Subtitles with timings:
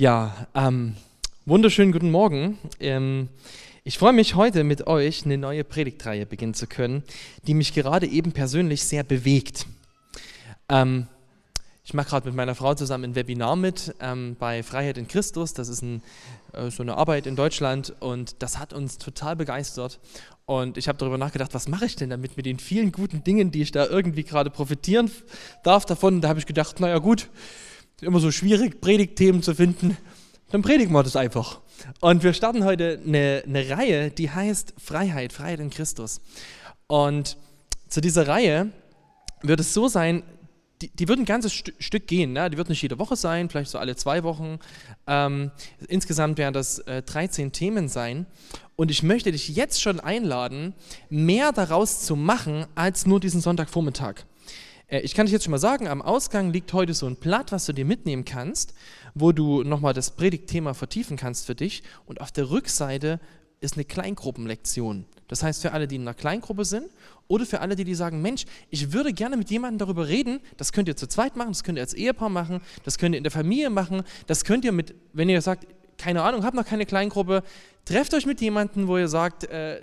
[0.00, 0.96] Ja, ähm,
[1.44, 2.56] wunderschönen guten Morgen.
[2.80, 3.28] Ähm,
[3.84, 7.02] ich freue mich heute mit euch eine neue Predigtreihe beginnen zu können,
[7.46, 9.66] die mich gerade eben persönlich sehr bewegt.
[10.70, 11.06] Ähm,
[11.84, 15.52] ich mache gerade mit meiner Frau zusammen ein Webinar mit ähm, bei Freiheit in Christus.
[15.52, 16.02] Das ist ein,
[16.54, 20.00] äh, so eine Arbeit in Deutschland und das hat uns total begeistert.
[20.46, 23.50] Und ich habe darüber nachgedacht, was mache ich denn damit mit den vielen guten Dingen,
[23.50, 25.10] die ich da irgendwie gerade profitieren
[25.62, 26.22] darf davon.
[26.22, 27.28] Da habe ich gedacht, naja gut,
[28.02, 29.96] immer so schwierig, Predigtthemen zu finden,
[30.50, 31.60] dann predigen wir das einfach.
[32.00, 36.20] Und wir starten heute eine, eine Reihe, die heißt Freiheit, Freiheit in Christus.
[36.86, 37.36] Und
[37.88, 38.70] zu dieser Reihe
[39.42, 40.22] wird es so sein,
[40.82, 42.32] die, die wird ein ganzes St Stück gehen.
[42.32, 42.48] Ne?
[42.50, 44.58] Die wird nicht jede Woche sein, vielleicht so alle zwei Wochen.
[45.06, 45.50] Ähm,
[45.88, 48.26] insgesamt werden das äh, 13 Themen sein.
[48.76, 50.74] Und ich möchte dich jetzt schon einladen,
[51.10, 54.24] mehr daraus zu machen als nur diesen Sonntagvormittag.
[54.90, 57.52] Äh, ich kann dich jetzt schon mal sagen, am Ausgang liegt heute so ein Blatt,
[57.52, 58.74] was du dir mitnehmen kannst,
[59.14, 61.82] wo du nochmal das Predigtthema vertiefen kannst für dich.
[62.06, 63.20] Und auf der Rückseite
[63.60, 65.04] ist eine Kleingruppenlektion.
[65.28, 66.86] Das heißt, für alle, die in einer Kleingruppe sind
[67.28, 70.72] oder für alle, die, die sagen, Mensch, ich würde gerne mit jemandem darüber reden, das
[70.72, 73.24] könnt ihr zu zweit machen, das könnt ihr als Ehepaar machen, das könnt ihr in
[73.24, 75.66] der Familie machen, das könnt ihr mit, wenn ihr sagt,
[75.98, 77.42] keine Ahnung, habt noch keine Kleingruppe,
[77.84, 79.82] trefft euch mit jemandem, wo ihr sagt, äh,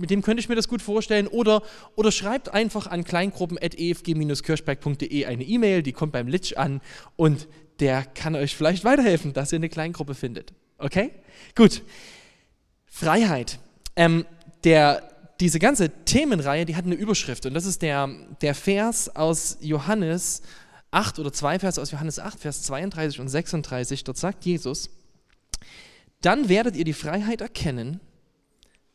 [0.00, 1.28] mit dem könnte ich mir das gut vorstellen.
[1.28, 1.62] Oder,
[1.94, 6.80] oder schreibt einfach an kleingruppen.efg-kirchberg.de eine E-Mail, die kommt beim Litsch an
[7.16, 7.46] und
[7.78, 10.52] der kann euch vielleicht weiterhelfen, dass ihr eine Kleingruppe findet.
[10.78, 11.12] Okay?
[11.54, 11.82] Gut.
[12.86, 13.58] Freiheit.
[13.96, 14.24] Ähm,
[14.64, 15.02] der,
[15.40, 18.08] diese ganze Themenreihe, die hat eine Überschrift und das ist der,
[18.40, 20.42] der Vers aus Johannes
[20.90, 24.04] 8 oder zwei Verse aus Johannes 8, Vers 32 und 36.
[24.04, 24.90] Dort sagt Jesus,
[26.20, 28.00] dann werdet ihr die Freiheit erkennen,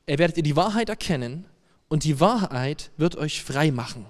[0.08, 1.45] Ihr werdet ihr die Wahrheit erkennen
[1.88, 4.06] und die Wahrheit wird euch frei machen.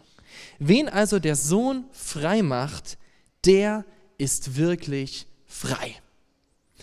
[0.60, 2.98] Wen also der Sohn frei macht,
[3.46, 3.86] der
[4.18, 5.96] ist wirklich frei.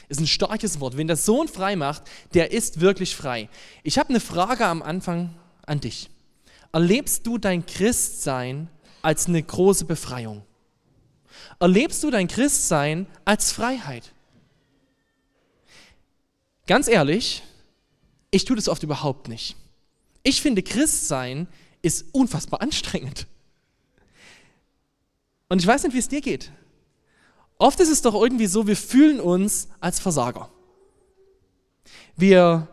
[0.09, 0.97] Ist ein starkes Wort.
[0.97, 2.03] Wen der Sohn frei macht,
[2.35, 3.49] der ist wirklich frei.
[3.83, 5.35] Ich habe eine Frage am Anfang
[5.67, 6.11] an dich.
[6.73, 8.69] Erlebst du dein Christsein
[9.03, 10.45] als eine große Befreiung?
[11.61, 14.13] Erlebst du dein Christsein als Freiheit?
[16.67, 17.43] Ganz ehrlich,
[18.33, 19.55] ich tue das oft überhaupt nicht.
[20.25, 21.47] Ich finde, Christsein
[21.83, 23.27] ist unfassbar anstrengend.
[25.49, 26.51] Und ich weiß nicht, wie es dir geht.
[27.59, 30.49] Oft ist es doch irgendwie so, wir fühlen uns als Versager.
[32.17, 32.69] Wir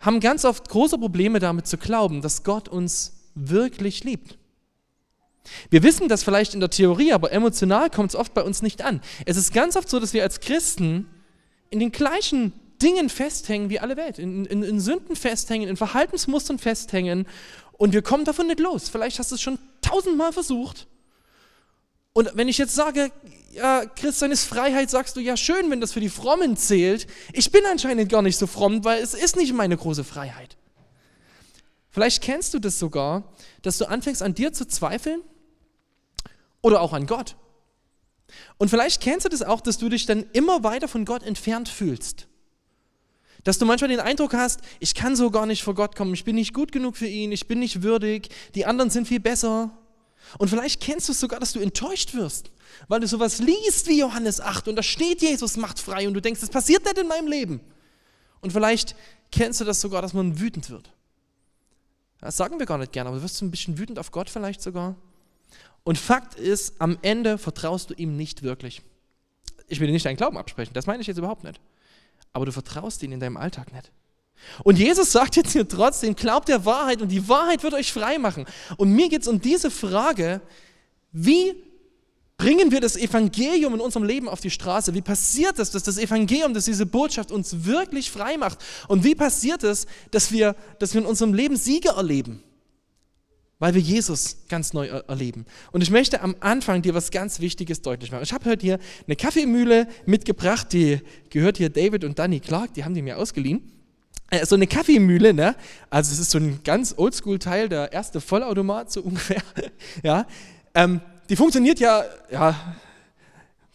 [0.00, 4.36] haben ganz oft große Probleme damit zu glauben, dass Gott uns wirklich liebt.
[5.70, 8.82] Wir wissen das vielleicht in der Theorie, aber emotional kommt es oft bei uns nicht
[8.82, 9.00] an.
[9.26, 11.08] Es ist ganz oft so, dass wir als Christen
[11.70, 12.52] in den gleichen
[12.82, 17.26] Dingen festhängen wie alle Welt, in, in, in Sünden festhängen, in Verhaltensmustern festhängen
[17.72, 18.88] und wir kommen davon nicht los.
[18.88, 20.86] Vielleicht hast du es schon tausendmal versucht.
[22.12, 23.10] Und wenn ich jetzt sage,
[23.52, 27.06] ja, Christian ist Freiheit, sagst du, ja, schön, wenn das für die Frommen zählt.
[27.32, 30.56] Ich bin anscheinend gar nicht so fromm, weil es ist nicht meine große Freiheit.
[31.90, 33.32] Vielleicht kennst du das sogar,
[33.62, 35.20] dass du anfängst an dir zu zweifeln
[36.62, 37.36] oder auch an Gott.
[38.56, 41.68] Und vielleicht kennst du das auch, dass du dich dann immer weiter von Gott entfernt
[41.68, 42.28] fühlst.
[43.44, 46.24] Dass du manchmal den Eindruck hast, ich kann so gar nicht vor Gott kommen, ich
[46.24, 49.70] bin nicht gut genug für ihn, ich bin nicht würdig, die anderen sind viel besser.
[50.38, 52.52] Und vielleicht kennst du es sogar, dass du enttäuscht wirst,
[52.86, 56.22] weil du sowas liest wie Johannes 8 und da steht, Jesus macht frei und du
[56.22, 57.60] denkst, das passiert nicht in meinem Leben.
[58.40, 58.94] Und vielleicht
[59.32, 60.90] kennst du das sogar, dass man wütend wird.
[62.20, 64.62] Das sagen wir gar nicht gerne, aber du wirst ein bisschen wütend auf Gott vielleicht
[64.62, 64.94] sogar.
[65.82, 68.82] Und Fakt ist, am Ende vertraust du ihm nicht wirklich.
[69.66, 71.60] Ich will dir nicht deinen Glauben absprechen, das meine ich jetzt überhaupt nicht
[72.32, 73.90] aber du vertraust ihnen in deinem Alltag nicht.
[74.64, 78.18] Und Jesus sagt jetzt hier trotzdem, glaubt der Wahrheit und die Wahrheit wird euch frei
[78.18, 78.44] machen.
[78.76, 80.40] Und mir geht es um diese Frage,
[81.12, 81.54] wie
[82.36, 84.94] bringen wir das Evangelium in unserem Leben auf die Straße?
[84.94, 88.58] Wie passiert es, dass das Evangelium, dass diese Botschaft uns wirklich frei macht?
[88.88, 92.42] Und wie passiert es, dass wir, dass wir in unserem Leben Siege erleben?
[93.62, 95.46] Weil wir Jesus ganz neu erleben.
[95.70, 98.24] Und ich möchte am Anfang dir was ganz Wichtiges deutlich machen.
[98.24, 101.00] Ich habe heute hier eine Kaffeemühle mitgebracht, die
[101.30, 103.62] gehört hier David und Danny Clark, die haben die mir ausgeliehen.
[104.30, 105.54] Äh, so eine Kaffeemühle, ne?
[105.90, 109.42] Also es ist so ein ganz Oldschool-Teil, der erste Vollautomat so ungefähr.
[110.02, 110.26] ja,
[110.74, 112.56] ähm, die funktioniert ja, ja,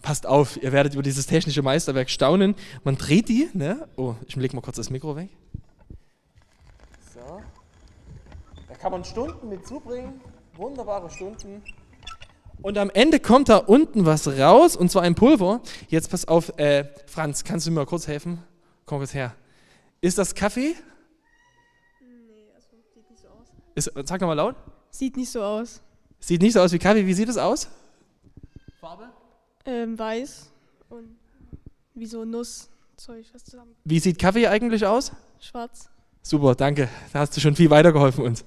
[0.01, 2.55] passt auf, ihr werdet über dieses technische Meisterwerk staunen.
[2.83, 3.87] Man dreht die, ne?
[3.95, 5.29] Oh, ich lege mal kurz das Mikro weg.
[8.79, 10.21] Kann man Stunden mit zubringen,
[10.55, 11.63] wunderbare Stunden.
[12.61, 15.61] Und am Ende kommt da unten was raus, und zwar ein Pulver.
[15.89, 18.43] Jetzt pass auf, äh, Franz, kannst du mir mal kurz helfen?
[18.85, 19.35] Komm kurz her.
[20.01, 20.75] Ist das Kaffee?
[22.01, 23.47] Nee, also sieht nicht so aus.
[23.75, 24.55] Ist, sag nochmal laut.
[24.89, 25.81] Sieht nicht so aus.
[26.19, 27.05] Sieht nicht so aus wie Kaffee.
[27.05, 27.69] Wie sieht es aus?
[28.79, 29.09] Farbe?
[29.65, 30.51] Ähm, weiß.
[30.89, 31.17] Und
[31.93, 33.75] Wie so Nusszeug, was zusammen.
[33.83, 35.11] Wie sieht Kaffee eigentlich aus?
[35.39, 35.89] Schwarz.
[36.27, 36.89] Super, danke.
[37.13, 38.43] Da hast du schon viel weitergeholfen uns.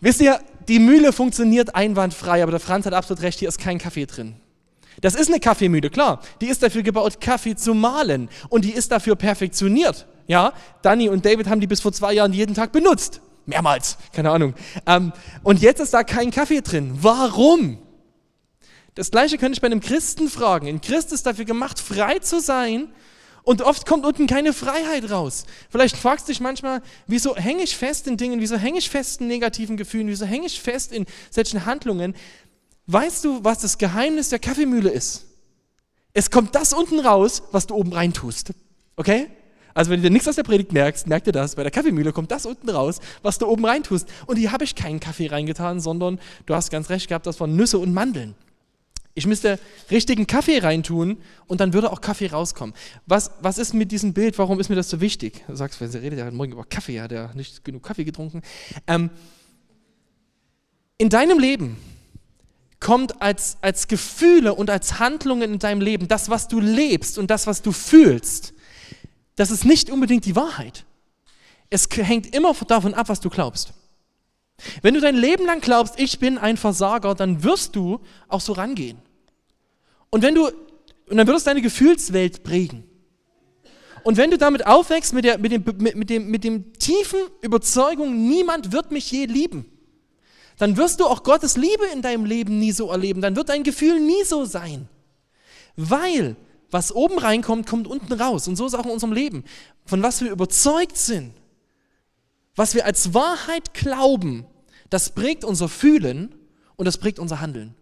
[0.00, 0.38] Wisst ihr,
[0.68, 4.36] die Mühle funktioniert einwandfrei, aber der Franz hat absolut recht, hier ist kein Kaffee drin.
[5.00, 6.20] Das ist eine Kaffeemühle, klar.
[6.40, 8.28] Die ist dafür gebaut, Kaffee zu mahlen.
[8.50, 10.06] Und die ist dafür perfektioniert.
[10.28, 10.52] Ja,
[10.82, 13.20] Danny und David haben die bis vor zwei Jahren jeden Tag benutzt.
[13.46, 14.54] Mehrmals, keine Ahnung.
[14.86, 15.12] Ähm,
[15.42, 16.96] und jetzt ist da kein Kaffee drin.
[17.00, 17.78] Warum?
[18.94, 20.68] Das gleiche könnte ich bei einem Christen fragen.
[20.68, 22.90] Ein Christ ist dafür gemacht, frei zu sein.
[23.46, 25.44] Und oft kommt unten keine Freiheit raus.
[25.70, 29.20] Vielleicht fragst du dich manchmal, wieso hänge ich fest in Dingen, wieso hänge ich fest
[29.20, 32.16] in negativen Gefühlen, wieso hänge ich fest in solchen Handlungen?
[32.88, 35.26] Weißt du, was das Geheimnis der Kaffeemühle ist?
[36.12, 38.52] Es kommt das unten raus, was du oben rein tust.
[38.96, 39.28] Okay?
[39.74, 41.54] Also wenn du dir nichts aus der Predigt merkst, merkt ihr das.
[41.54, 44.08] Bei der Kaffeemühle kommt das unten raus, was du oben rein tust.
[44.26, 47.54] Und hier habe ich keinen Kaffee reingetan, sondern du hast ganz recht gehabt, das waren
[47.54, 48.34] Nüsse und Mandeln.
[49.16, 49.58] Ich müsste
[49.90, 51.16] richtigen Kaffee reintun
[51.46, 52.74] und dann würde auch Kaffee rauskommen.
[53.06, 54.36] Was, was ist mit diesem Bild?
[54.36, 55.42] Warum ist mir das so wichtig?
[55.48, 58.42] Du sagst, wenn sie redet, hat morgen über Kaffee, hat er nicht genug Kaffee getrunken.
[58.86, 59.08] Ähm,
[60.98, 61.78] in deinem Leben
[62.78, 67.30] kommt als, als Gefühle und als Handlungen in deinem Leben, das, was du lebst und
[67.30, 68.52] das, was du fühlst,
[69.34, 70.84] das ist nicht unbedingt die Wahrheit.
[71.70, 73.72] Es hängt immer davon ab, was du glaubst.
[74.82, 78.52] Wenn du dein Leben lang glaubst, ich bin ein Versager, dann wirst du auch so
[78.52, 78.98] rangehen.
[80.16, 82.84] Und wenn du, und dann wird es deine Gefühlswelt prägen.
[84.02, 87.18] Und wenn du damit aufwächst mit, der, mit, dem, mit, mit, dem, mit dem tiefen
[87.42, 89.66] Überzeugung, niemand wird mich je lieben,
[90.56, 93.20] dann wirst du auch Gottes Liebe in deinem Leben nie so erleben.
[93.20, 94.88] Dann wird dein Gefühl nie so sein.
[95.76, 96.36] Weil
[96.70, 98.48] was oben reinkommt, kommt unten raus.
[98.48, 99.44] Und so ist auch in unserem Leben.
[99.84, 101.34] Von was wir überzeugt sind,
[102.54, 104.46] was wir als Wahrheit glauben,
[104.88, 106.34] das prägt unser Fühlen
[106.76, 107.74] und das prägt unser Handeln.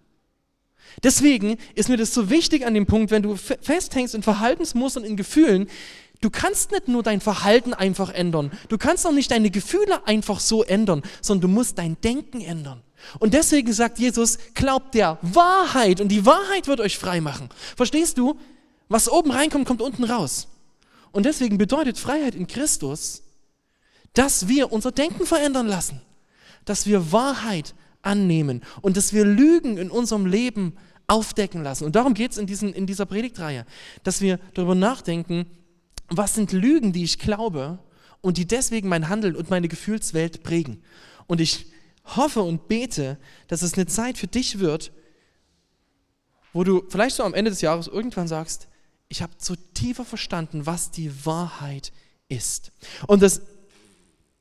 [1.03, 5.17] Deswegen ist mir das so wichtig an dem Punkt, wenn du festhängst in Verhaltensmustern, in
[5.17, 5.69] Gefühlen,
[6.21, 8.51] Du kannst nicht nur dein Verhalten einfach ändern.
[8.71, 12.83] Du kannst auch nicht deine Gefühle einfach so ändern, sondern du musst dein Denken ändern.
[13.19, 17.51] Und deswegen sagt Jesus, glaubt der Wahrheit und die Wahrheit wird euch frei machen.
[17.77, 18.39] Verstehst du?
[18.89, 20.49] Was oben reinkommt, kommt unten raus.
[21.13, 23.23] Und deswegen bedeutet Freiheit in Christus,
[24.15, 26.01] dass wir unser Denken verändern lassen,
[26.65, 27.75] dass wir Wahrheit
[28.05, 30.75] annehmen und dass wir Lügen in unserem Leben
[31.07, 31.85] aufdecken lassen.
[31.85, 33.67] Und darum geht es in, in dieser Predigtreihe,
[34.03, 35.47] dass wir darüber nachdenken,
[36.09, 37.79] was sind Lügen, die ich glaube
[38.21, 40.83] und die deswegen mein Handeln und meine Gefühlswelt prägen.
[41.27, 41.67] Und ich
[42.05, 43.19] hoffe und bete,
[43.49, 44.93] dass es eine Zeit für dich wird,
[46.53, 48.69] wo du vielleicht so am Ende des Jahres irgendwann sagst,
[49.09, 51.93] ich habe so tiefer verstanden, was die Wahrheit
[52.29, 52.73] ist.
[53.07, 53.43] Und das,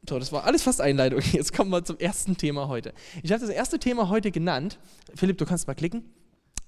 [0.08, 1.22] so, das war alles fast Einleitung.
[1.32, 2.94] Jetzt kommen wir zum ersten Thema heute.
[3.22, 4.80] Ich habe das erste Thema heute genannt.
[5.16, 6.04] Philipp, du kannst mal klicken.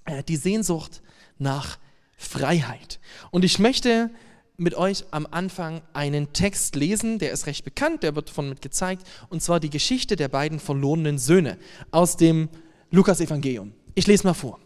[0.06, 1.02] Äh, die Sehnsucht
[1.38, 1.78] nach
[2.18, 3.00] Freiheit.
[3.32, 4.10] Und ich möchte
[4.58, 8.62] mit euch am Anfang einen Text lesen, der ist recht bekannt, der wird von mit
[8.62, 11.58] gezeigt, und zwar die Geschichte der beiden verlorenen Söhne
[11.92, 12.48] aus dem
[12.92, 13.74] Lukas-Evangelium.
[13.96, 14.60] Ich lese mal vor.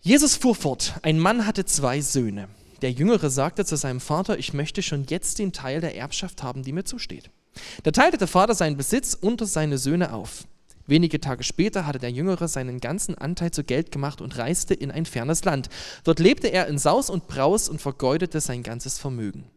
[0.00, 2.48] Jesus fuhr fort, ein Mann hatte zwei Söhne.
[2.82, 6.62] Der Jüngere sagte zu seinem Vater, ich möchte schon jetzt den Teil der Erbschaft haben,
[6.62, 7.30] die mir zusteht.
[7.82, 10.44] Da teilte der Vater seinen Besitz unter seine Söhne auf.
[10.86, 14.90] Wenige Tage später hatte der Jüngere seinen ganzen Anteil zu Geld gemacht und reiste in
[14.90, 15.68] ein fernes Land.
[16.04, 19.50] Dort lebte er in Saus und Braus und vergeudete sein ganzes Vermögen.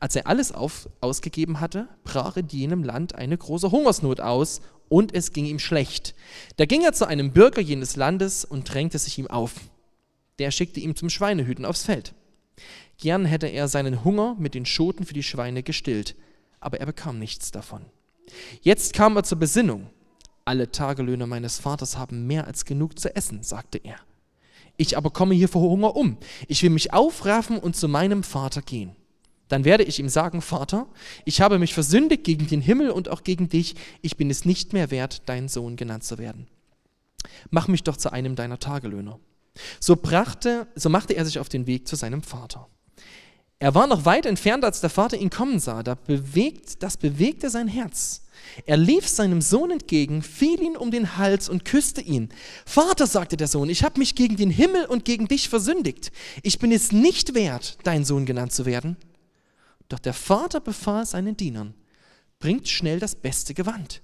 [0.00, 5.14] Als er alles auf, ausgegeben hatte, brach in jenem Land eine große Hungersnot aus und
[5.14, 6.14] es ging ihm schlecht.
[6.56, 9.52] Da ging er zu einem Bürger jenes Landes und drängte sich ihm auf.
[10.38, 12.14] Der schickte ihm zum Schweinehüten aufs Feld.
[12.98, 16.16] Gern hätte er seinen Hunger mit den Schoten für die Schweine gestillt,
[16.60, 17.84] aber er bekam nichts davon.
[18.62, 19.90] Jetzt kam er zur Besinnung
[20.46, 23.96] alle Tagelöhner meines Vaters haben mehr als genug zu essen, sagte er.
[24.76, 26.18] Ich aber komme hier vor Hunger um.
[26.46, 28.94] Ich will mich aufraffen und zu meinem Vater gehen.
[29.48, 30.86] Dann werde ich ihm sagen, Vater,
[31.24, 33.74] ich habe mich versündigt gegen den Himmel und auch gegen dich.
[34.02, 36.46] Ich bin es nicht mehr wert, dein Sohn genannt zu werden.
[37.50, 39.18] Mach mich doch zu einem deiner Tagelöhner.
[39.80, 42.68] So, brachte, so machte er sich auf den Weg zu seinem Vater.
[43.58, 45.82] Er war noch weit entfernt, als der Vater ihn kommen sah.
[45.82, 48.22] Da bewegt, das bewegte sein Herz.
[48.66, 52.28] Er lief seinem Sohn entgegen, fiel ihn um den Hals und küsste ihn.
[52.66, 56.12] Vater, sagte der Sohn, ich habe mich gegen den Himmel und gegen dich versündigt.
[56.42, 58.96] Ich bin es nicht wert, dein Sohn genannt zu werden.
[59.88, 61.74] Doch der Vater befahl seinen Dienern,
[62.38, 64.02] bringt schnell das beste Gewand.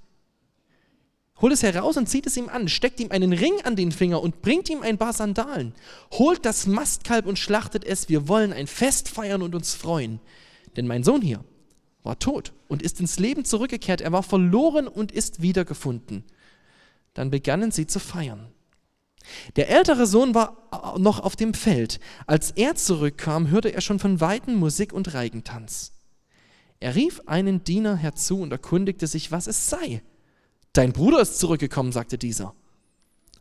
[1.41, 4.23] Holt es heraus und zieht es ihm an, steckt ihm einen Ring an den Finger
[4.23, 5.75] und bringt ihm ein paar Sandalen.
[6.13, 10.21] Holt das Mastkalb und schlachtet es, wir wollen ein Fest feiern und uns freuen.
[10.77, 11.45] Denn mein Sohn hier,
[12.03, 14.01] war tot und ist ins Leben zurückgekehrt.
[14.01, 16.25] Er war verloren und ist wiedergefunden.
[17.15, 18.49] Dann begannen sie zu feiern.
[19.55, 22.01] Der ältere Sohn war noch auf dem Feld.
[22.27, 25.93] Als er zurückkam, hörte er schon von weitem Musik und Reigentanz.
[26.81, 30.03] Er rief einen Diener herzu und erkundigte sich, was es sei.
[30.73, 32.55] Dein Bruder ist zurückgekommen, sagte dieser.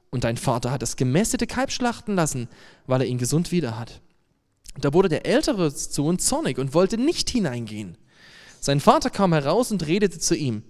[0.10, 2.50] Und dein Vater hat das gemästete Kalb schlachten lassen,
[2.86, 4.02] weil er ihn gesund wieder hat.
[4.80, 7.98] Da wurde der ältere Sohn zornig und wollte nicht hineingehen.
[8.60, 10.64] Sein Vater kam heraus und redete zu ihm.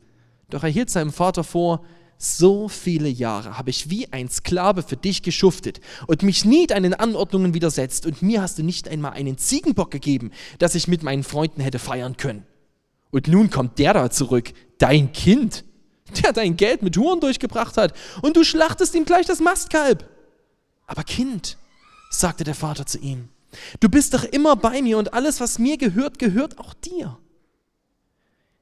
[0.50, 1.84] Doch er hielt seinem Vater vor,
[2.18, 6.94] so viele Jahre habe ich wie ein Sklave für dich geschuftet und mich nie deinen
[6.94, 11.24] Anordnungen widersetzt und mir hast du nicht einmal einen Ziegenbock gegeben, dass ich mit meinen
[11.24, 12.46] Freunden hätte feiern können.
[13.10, 15.66] Und nun kommt der da zurück, dein Kind,
[16.12, 20.08] der dein Geld mit Huren durchgebracht hat und du schlachtest ihm gleich das Mastkalb.
[20.88, 21.58] Aber Kind,
[22.10, 23.30] sagte der Vater zu ihm,
[23.80, 27.18] du bist doch immer bei mir und alles, was mir gehört, gehört auch dir.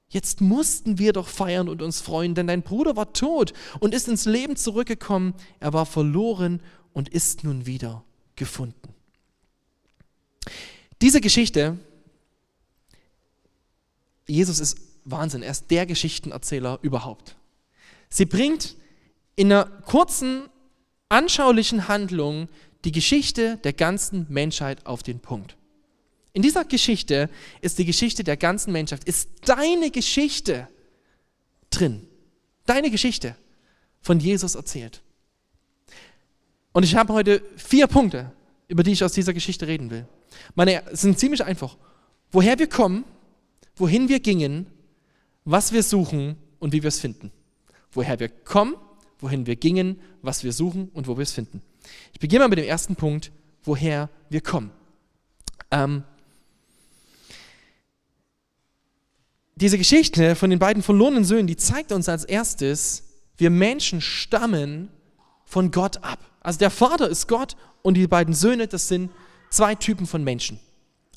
[0.10, 4.08] Jetzt mussten wir doch feiern und uns freuen, denn dein Bruder war tot und ist
[4.08, 5.36] ins Leben zurückgekommen.
[5.60, 6.62] Er war verloren
[6.94, 8.04] und ist nun wieder
[8.36, 8.96] gefunden.
[11.02, 11.78] Diese Geschichte,
[14.28, 17.36] Jesus ist Wahnsinn, er ist der Geschichtenerzähler überhaupt.
[18.10, 18.76] Sie bringt
[19.36, 20.50] in einer kurzen,
[21.10, 22.50] anschaulichen Handlung
[22.86, 25.56] die Geschichte der ganzen Menschheit auf den Punkt.
[26.34, 27.30] In dieser Geschichte
[27.62, 30.68] ist die Geschichte der ganzen Menschheit, ist deine Geschichte
[31.70, 32.08] drin.
[32.66, 33.36] Deine Geschichte
[34.02, 35.02] von Jesus erzählt.
[36.72, 38.32] Und ich habe heute vier Punkte,
[38.68, 40.08] über die ich aus dieser Geschichte reden will.
[40.56, 41.78] Meine sind ziemlich einfach.
[42.32, 43.04] Woher wir kommen,
[43.76, 44.68] wohin wir gingen,
[45.46, 47.32] was wir suchen und wie wir es finden.
[47.92, 48.76] Woher wir kommen,
[49.20, 51.62] wohin wir gingen, was wir suchen und wo wir es finden.
[52.14, 53.32] Ich beginne mal mit dem ersten Punkt,
[53.64, 54.72] woher wir kommen.
[55.72, 56.04] Ähm,
[59.56, 63.04] diese Geschichte von den beiden verlorenen Söhnen, die zeigt uns als erstes,
[63.38, 64.90] wir Menschen stammen
[65.46, 66.20] von Gott ab.
[66.42, 69.12] Also der Vater ist Gott und die beiden Söhne, das sind
[69.50, 70.60] zwei Typen von Menschen.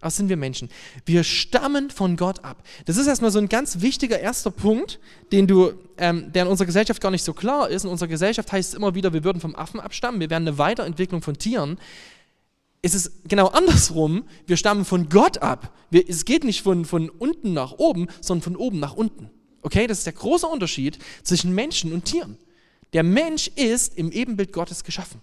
[0.03, 0.69] Das sind wir Menschen.
[1.07, 2.63] Wir stammen von Gott ab.
[2.87, 4.99] Das ist erstmal so ein ganz wichtiger erster Punkt,
[5.31, 7.85] den du, ähm, der in unserer Gesellschaft gar nicht so klar ist.
[7.85, 10.59] In unserer Gesellschaft heißt es immer wieder, wir würden vom Affen abstammen, wir wären eine
[10.59, 11.79] Weiterentwicklung von Tieren
[12.83, 14.25] ist es genau andersrum.
[14.47, 15.73] Wir stammen von Gott ab.
[15.91, 19.31] Wir, es geht nicht von, von unten nach oben, sondern von oben nach unten.
[19.63, 22.37] Okay, das ist der große Unterschied zwischen Menschen und Tieren.
[22.93, 25.21] Der Mensch ist im Ebenbild Gottes geschaffen.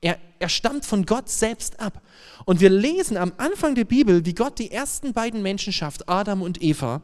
[0.00, 2.02] Er, er stammt von Gott selbst ab.
[2.44, 6.42] Und wir lesen am Anfang der Bibel, wie Gott die ersten beiden Menschen schafft, Adam
[6.42, 7.02] und Eva.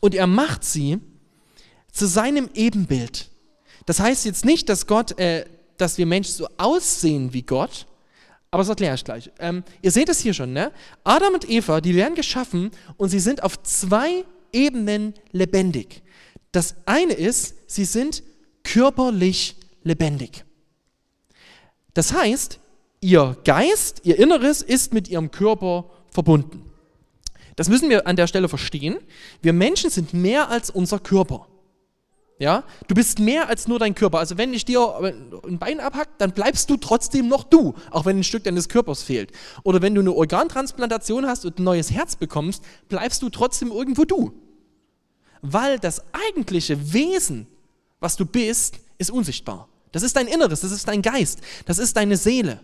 [0.00, 0.98] Und er macht sie
[1.92, 3.30] zu seinem Ebenbild.
[3.86, 5.44] Das heißt jetzt nicht, dass Gott, äh,
[5.76, 7.86] dass wir Menschen so aussehen wie Gott,
[8.50, 9.30] aber das erkläre ich gleich.
[9.38, 10.72] Ähm, ihr seht es hier schon, ne?
[11.04, 16.02] Adam und Eva, die werden geschaffen und sie sind auf zwei Ebenen lebendig.
[16.50, 18.24] Das eine ist, sie sind
[18.64, 20.44] körperlich lebendig.
[21.94, 22.60] Das heißt,
[23.00, 26.64] ihr Geist, ihr Inneres ist mit ihrem Körper verbunden.
[27.56, 28.98] Das müssen wir an der Stelle verstehen.
[29.42, 31.46] Wir Menschen sind mehr als unser Körper.
[32.38, 34.18] Ja, du bist mehr als nur dein Körper.
[34.18, 34.80] Also wenn ich dir
[35.46, 39.02] ein Bein abhack, dann bleibst du trotzdem noch du, auch wenn ein Stück deines Körpers
[39.02, 39.30] fehlt.
[39.62, 44.06] Oder wenn du eine Organtransplantation hast und ein neues Herz bekommst, bleibst du trotzdem irgendwo
[44.06, 44.32] du.
[45.42, 47.46] Weil das eigentliche Wesen,
[48.00, 49.68] was du bist, ist unsichtbar.
[49.92, 52.60] Das ist dein Inneres, das ist dein Geist, das ist deine Seele.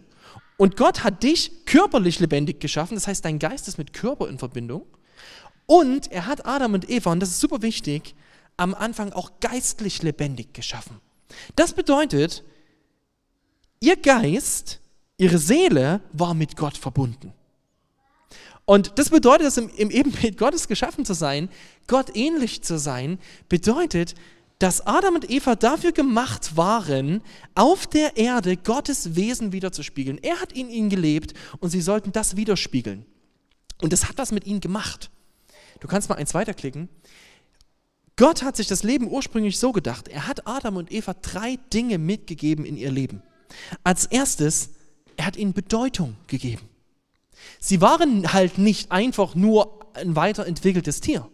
[0.57, 4.39] Und Gott hat dich körperlich lebendig geschaffen, das heißt, dein Geist ist mit Körper in
[4.39, 4.87] Verbindung.
[5.67, 8.15] Und er hat Adam und Eva, und das ist super wichtig,
[8.57, 11.01] am Anfang auch geistlich lebendig geschaffen.
[11.57, 12.45] Das bedeutet,
[13.81, 14.81] ihr Geist,
[15.19, 17.33] ihre Seele war mit Gott verbunden.
[18.65, 21.49] Und das bedeutet, dass im, im Ebenbild Gottes geschaffen zu sein,
[21.87, 23.19] Gott ähnlich zu sein,
[23.49, 24.15] bedeutet,
[24.59, 27.23] dass Adam und Eva dafür gemacht waren,
[27.55, 30.19] auf der Erde Gottes Wesen wiederzuspiegeln.
[30.19, 33.05] Er hat in ihnen gelebt und sie sollten das widerspiegeln.
[33.83, 35.11] Und das hat was mit ihnen gemacht.
[35.81, 36.89] Du kannst mal eins weiterklicken.
[38.17, 40.09] Gott hat sich das Leben ursprünglich so gedacht.
[40.09, 43.23] Er hat Adam und Eva drei Dinge mitgegeben in ihr Leben.
[43.85, 44.71] Als erstes,
[45.19, 46.63] er hat ihnen Bedeutung gegeben.
[47.61, 51.29] Sie waren halt nicht einfach nur ein weiterentwickeltes Tier.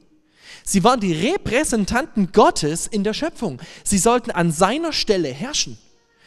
[0.64, 3.60] Sie waren die Repräsentanten Gottes in der Schöpfung.
[3.84, 5.78] Sie sollten an seiner Stelle herrschen.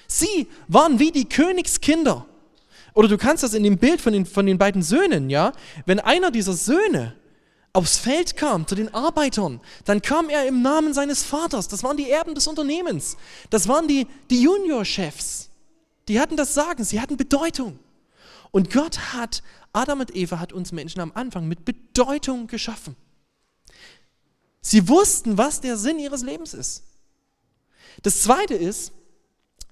[0.07, 2.25] Sie waren wie die Königskinder.
[2.93, 5.51] Oder du kannst das in dem Bild von den, von den beiden Söhnen, ja?
[5.85, 7.15] Wenn einer dieser Söhne
[7.73, 11.67] aufs Feld kam, zu den Arbeitern, dann kam er im Namen seines Vaters.
[11.67, 13.17] Das waren die Erben des Unternehmens.
[13.49, 15.49] Das waren die, die Juniorchefs.
[16.07, 17.79] Die hatten das Sagen, sie hatten Bedeutung.
[18.51, 22.95] Und Gott hat, Adam und Eva hat uns Menschen am Anfang mit Bedeutung geschaffen.
[24.67, 26.81] Sie wussten, was der Sinn ihres Lebens ist.
[28.01, 28.93] Das Zweite ist,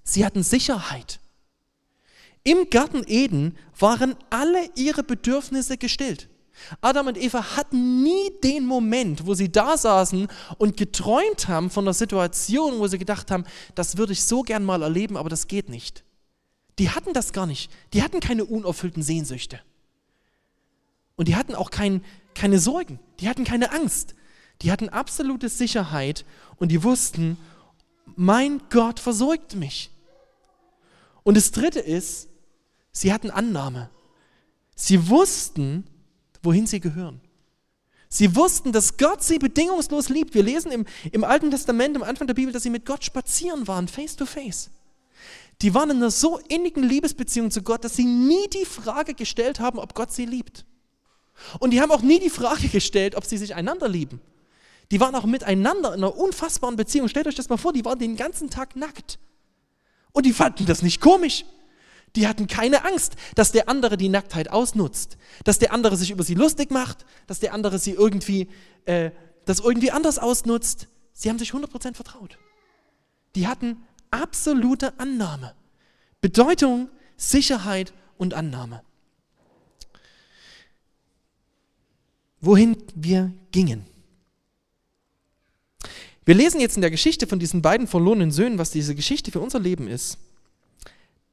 [0.03, 1.19] Sie hatten Sicherheit.
[2.43, 6.29] Im Garten Eden waren alle ihre Bedürfnisse gestillt.
[6.79, 10.27] Adam und Eva hatten nie den Moment, wo sie da saßen
[10.59, 14.63] und geträumt haben von einer Situation, wo sie gedacht haben, das würde ich so gern
[14.63, 16.03] mal erleben, aber das geht nicht.
[16.77, 17.71] Die hatten das gar nicht.
[17.93, 19.59] Die hatten keine unerfüllten Sehnsüchte.
[21.15, 22.99] Und die hatten auch kein, keine Sorgen.
[23.21, 24.13] Die hatten keine Angst.
[24.61, 26.25] Die hatten absolute Sicherheit
[26.57, 27.37] und die wussten,
[28.15, 29.89] mein Gott versorgt mich.
[31.23, 32.29] Und das Dritte ist,
[32.91, 33.89] sie hatten Annahme.
[34.75, 35.85] Sie wussten,
[36.41, 37.21] wohin sie gehören.
[38.09, 40.35] Sie wussten, dass Gott sie bedingungslos liebt.
[40.35, 43.67] Wir lesen im, im Alten Testament, am Anfang der Bibel, dass sie mit Gott spazieren
[43.67, 44.69] waren, face to face.
[45.61, 49.59] Die waren in einer so innigen Liebesbeziehung zu Gott, dass sie nie die Frage gestellt
[49.59, 50.65] haben, ob Gott sie liebt.
[51.59, 54.21] Und die haben auch nie die Frage gestellt, ob sie sich einander lieben.
[54.93, 57.09] Die waren auch miteinander in einer unfassbaren Beziehung.
[57.09, 59.17] Stellt euch das mal vor, die waren den ganzen Tag nackt.
[60.11, 61.45] Und die fanden das nicht komisch.
[62.15, 66.23] Die hatten keine Angst, dass der andere die Nacktheit ausnutzt, dass der andere sich über
[66.23, 68.49] sie lustig macht, dass der andere sie irgendwie,
[68.85, 69.09] äh,
[69.45, 70.89] das irgendwie anders ausnutzt.
[71.11, 72.37] Sie haben sich 100% vertraut.
[73.33, 73.77] Die hatten
[74.11, 75.55] absolute Annahme.
[76.21, 78.83] Bedeutung, Sicherheit und Annahme.
[82.41, 83.91] Wohin wir gingen.
[86.25, 89.41] Wir lesen jetzt in der Geschichte von diesen beiden verlorenen Söhnen, was diese Geschichte für
[89.41, 90.17] unser Leben ist,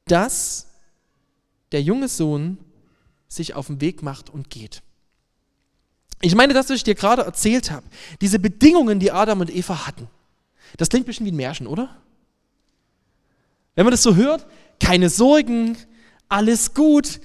[0.05, 0.67] dass
[1.71, 2.57] der junge Sohn
[3.27, 4.81] sich auf den Weg macht und geht.
[6.21, 7.85] Ich meine, das, was ich dir gerade erzählt habe,
[8.19, 10.07] diese Bedingungen, die Adam und Eva hatten,
[10.77, 11.97] das klingt ein bisschen wie ein Märchen, oder?
[13.75, 14.45] Wenn man das so hört,
[14.79, 15.77] keine Sorgen,
[16.27, 17.21] alles gut,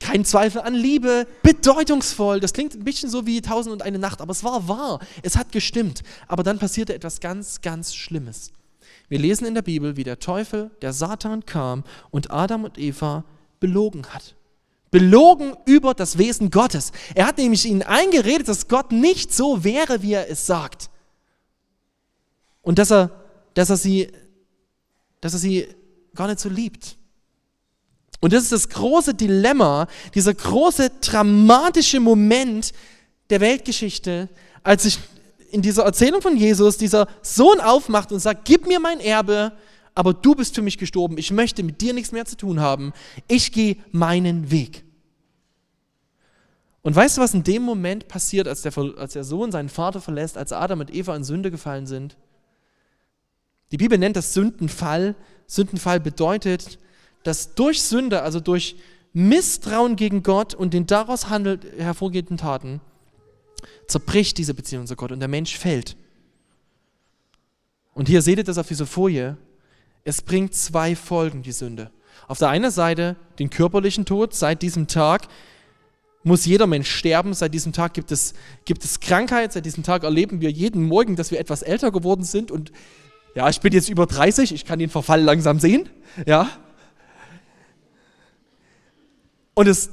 [0.00, 2.40] kein Zweifel an Liebe, bedeutungsvoll.
[2.40, 5.00] Das klingt ein bisschen so wie Tausend und eine Nacht, aber es war wahr.
[5.22, 6.02] Es hat gestimmt.
[6.28, 8.52] Aber dann passierte etwas ganz, ganz Schlimmes.
[9.08, 13.24] Wir lesen in der Bibel, wie der Teufel, der Satan kam und Adam und Eva
[13.60, 14.34] belogen hat.
[14.90, 16.92] Belogen über das Wesen Gottes.
[17.14, 20.90] Er hat nämlich ihnen eingeredet, dass Gott nicht so wäre, wie er es sagt.
[22.62, 23.10] Und dass er,
[23.54, 24.10] dass er, sie,
[25.20, 25.68] dass er sie
[26.14, 26.95] gar nicht so liebt.
[28.20, 32.72] Und das ist das große Dilemma, dieser große dramatische Moment
[33.30, 34.28] der Weltgeschichte,
[34.62, 34.98] als sich
[35.50, 39.52] in dieser Erzählung von Jesus dieser Sohn aufmacht und sagt, gib mir mein Erbe,
[39.94, 42.92] aber du bist für mich gestorben, ich möchte mit dir nichts mehr zu tun haben,
[43.28, 44.84] ich gehe meinen Weg.
[46.82, 50.00] Und weißt du, was in dem Moment passiert, als der, als der Sohn seinen Vater
[50.00, 52.16] verlässt, als Adam und Eva in Sünde gefallen sind?
[53.72, 55.16] Die Bibel nennt das Sündenfall.
[55.48, 56.78] Sündenfall bedeutet,
[57.26, 58.76] dass durch Sünde, also durch
[59.12, 62.80] Misstrauen gegen Gott und den daraus handelt, hervorgehenden Taten,
[63.88, 65.96] zerbricht diese Beziehung zu Gott und der Mensch fällt.
[67.94, 69.36] Und hier seht ihr das auf dieser Folie.
[70.04, 71.90] Es bringt zwei Folgen, die Sünde.
[72.28, 74.34] Auf der einen Seite den körperlichen Tod.
[74.34, 75.28] Seit diesem Tag
[76.22, 77.32] muss jeder Mensch sterben.
[77.32, 78.34] Seit diesem Tag gibt es,
[78.66, 79.52] gibt es Krankheit.
[79.52, 82.50] Seit diesem Tag erleben wir jeden Morgen, dass wir etwas älter geworden sind.
[82.50, 82.70] Und
[83.34, 85.88] ja, ich bin jetzt über 30, ich kann den Verfall langsam sehen.
[86.26, 86.50] Ja,
[89.56, 89.88] und das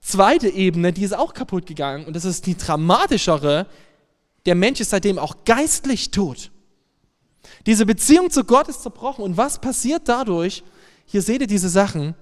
[0.00, 3.66] zweite Ebene, die ist auch kaputt gegangen und das ist die dramatischere,
[4.46, 6.50] der Mensch ist seitdem auch geistlich tot.
[7.66, 10.64] Diese Beziehung zu Gott ist zerbrochen und was passiert dadurch?
[11.04, 12.14] Hier seht ihr diese Sachen.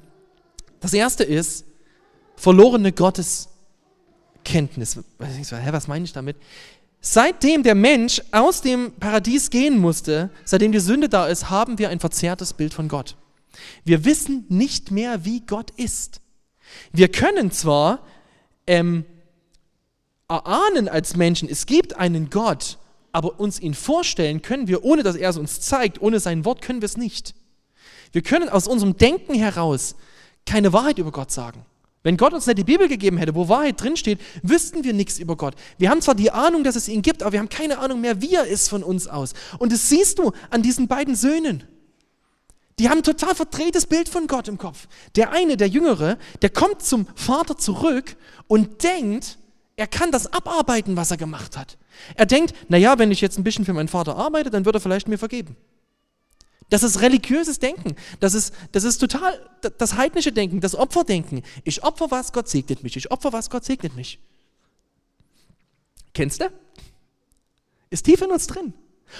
[0.81, 1.65] Das erste ist
[2.37, 4.97] verlorene Gotteskenntnis.
[4.97, 6.37] Hä, was meine ich damit?
[7.01, 11.91] Seitdem der Mensch aus dem Paradies gehen musste, seitdem die Sünde da ist, haben wir
[11.91, 13.17] ein verzerrtes Bild von Gott.
[13.85, 16.21] Wir wissen nicht mehr, wie Gott ist.
[16.93, 18.01] Wir können zwar
[18.67, 19.05] ähm,
[20.29, 22.79] erahnen als Menschen, es gibt einen Gott,
[23.13, 26.63] aber uns ihn vorstellen können wir, ohne dass er es uns zeigt, ohne sein Wort
[26.63, 27.35] können wir es nicht.
[28.13, 29.97] Wir können aus unserem Denken heraus
[30.47, 31.65] keine Wahrheit über Gott sagen.
[32.05, 35.37] Wenn Gott uns nicht die Bibel gegeben hätte, wo Wahrheit drinsteht, wüssten wir nichts über
[35.37, 35.55] Gott.
[35.79, 38.21] Wir haben zwar die Ahnung, dass es ihn gibt, aber wir haben keine Ahnung mehr,
[38.21, 39.33] wie er ist von uns aus.
[39.59, 41.65] Und das siehst du an diesen beiden Söhnen.
[42.79, 44.89] Die haben ein total verdrehtes Bild von Gott im Kopf.
[45.15, 48.17] Der eine, der Jüngere, der kommt zum Vater zurück
[48.49, 49.39] und denkt,
[49.77, 51.79] er kann das abarbeiten, was er gemacht hat.
[52.17, 54.81] Er denkt, naja, wenn ich jetzt ein bisschen für meinen Vater arbeite, dann wird er
[54.81, 55.57] vielleicht mir vergeben.
[56.71, 57.95] Das ist religiöses Denken.
[58.21, 59.39] Das ist, das ist total
[59.79, 61.43] das heidnische Denken, das Opferdenken.
[61.63, 62.97] Ich opfer was, Gott segnet mich.
[62.97, 64.19] Ich opfer was, Gott segnet mich.
[66.15, 66.51] Kennst du?
[67.91, 68.73] Ist tief in uns drin.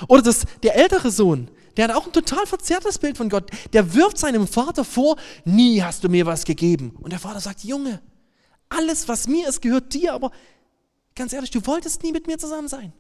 [0.09, 3.51] Oder das, der ältere Sohn, der hat auch ein total verzerrtes Bild von Gott.
[3.73, 6.97] Der wirft seinem Vater vor, nie hast du mir was gegeben.
[7.01, 8.01] Und der Vater sagt, Junge,
[8.69, 10.31] alles, was mir ist, gehört dir, aber
[11.15, 12.93] ganz ehrlich, du wolltest nie mit mir zusammen sein.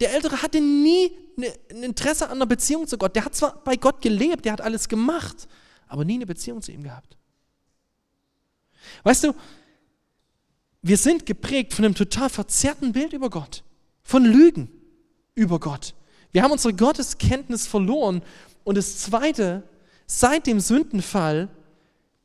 [0.00, 3.14] Der Ältere hatte nie ne, ein Interesse an einer Beziehung zu Gott.
[3.14, 5.46] Der hat zwar bei Gott gelebt, der hat alles gemacht,
[5.86, 7.16] aber nie eine Beziehung zu ihm gehabt.
[9.02, 9.34] Weißt du,
[10.82, 13.62] wir sind geprägt von einem total verzerrten Bild über Gott,
[14.02, 14.70] von Lügen
[15.34, 15.94] über Gott.
[16.32, 18.22] Wir haben unsere Gotteskenntnis verloren.
[18.64, 19.62] Und das Zweite,
[20.06, 21.48] seit dem Sündenfall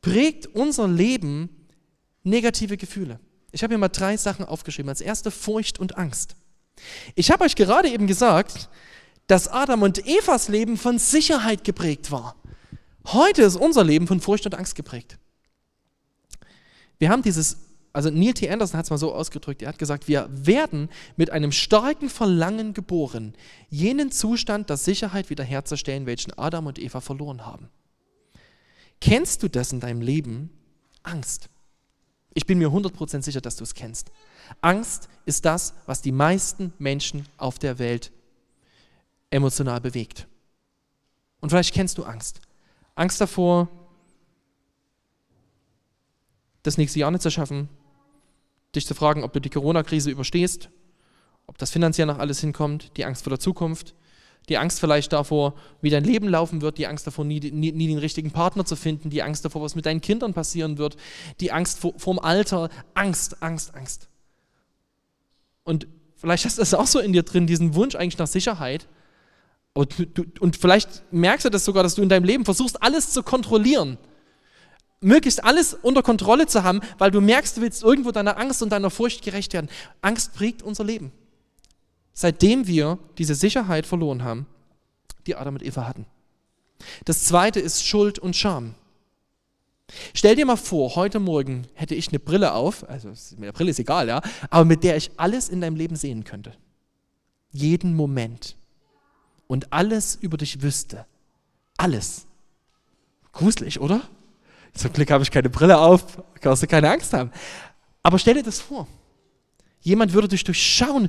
[0.00, 1.48] prägt unser Leben
[2.22, 3.18] negative Gefühle.
[3.52, 4.88] Ich habe hier mal drei Sachen aufgeschrieben.
[4.88, 6.36] Als erste Furcht und Angst.
[7.14, 8.68] Ich habe euch gerade eben gesagt,
[9.26, 12.36] dass Adam und Evas Leben von Sicherheit geprägt war.
[13.06, 15.18] Heute ist unser Leben von Furcht und Angst geprägt.
[16.98, 17.56] Wir haben dieses,
[17.96, 18.50] also Neil T.
[18.50, 22.74] Anderson hat es mal so ausgedrückt, er hat gesagt, wir werden mit einem starken Verlangen
[22.74, 23.34] geboren,
[23.70, 27.70] jenen Zustand der Sicherheit wiederherzustellen, welchen Adam und Eva verloren haben.
[29.00, 30.50] Kennst du das in deinem Leben?
[31.04, 31.48] Angst.
[32.34, 34.12] Ich bin mir 100% sicher, dass du es kennst.
[34.60, 38.12] Angst ist das, was die meisten Menschen auf der Welt
[39.30, 40.28] emotional bewegt.
[41.40, 42.42] Und vielleicht kennst du Angst.
[42.94, 43.68] Angst davor,
[46.62, 47.70] das nächste Jahr nicht zu schaffen,
[48.76, 50.70] dich zu fragen, ob du die Corona-Krise überstehst,
[51.46, 53.94] ob das finanziell noch alles hinkommt, die Angst vor der Zukunft,
[54.48, 57.88] die Angst vielleicht davor, wie dein Leben laufen wird, die Angst davor, nie, nie, nie
[57.88, 60.96] den richtigen Partner zu finden, die Angst davor, was mit deinen Kindern passieren wird,
[61.40, 64.08] die Angst vor, vorm Alter, Angst, Angst, Angst.
[65.64, 68.86] Und vielleicht hast du das auch so in dir drin, diesen Wunsch eigentlich nach Sicherheit.
[69.74, 73.10] Und, du, und vielleicht merkst du das sogar, dass du in deinem Leben versuchst, alles
[73.10, 73.98] zu kontrollieren.
[75.00, 78.70] Möglichst alles unter Kontrolle zu haben, weil du merkst, du willst irgendwo deiner Angst und
[78.70, 79.68] deiner Furcht gerecht werden.
[80.00, 81.12] Angst prägt unser Leben.
[82.14, 84.46] Seitdem wir diese Sicherheit verloren haben,
[85.26, 86.06] die Adam und Eva hatten.
[87.04, 88.74] Das zweite ist Schuld und Scham.
[90.14, 93.70] Stell dir mal vor, heute Morgen hätte ich eine Brille auf, also mit der Brille
[93.70, 96.52] ist egal, ja, aber mit der ich alles in deinem Leben sehen könnte.
[97.52, 98.56] Jeden Moment.
[99.46, 101.06] Und alles über dich wüsste.
[101.76, 102.26] Alles.
[103.32, 104.00] Gruselig, oder?
[104.76, 106.04] Zum Glück habe ich keine Brille auf,
[106.40, 107.30] kannst du keine Angst haben.
[108.02, 108.86] Aber stell dir das vor.
[109.80, 111.08] Jemand würde dich durchschauen.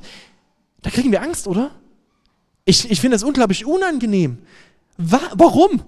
[0.82, 1.70] Da kriegen wir Angst, oder?
[2.64, 4.38] Ich, ich finde das unglaublich unangenehm.
[4.96, 5.82] Wa warum?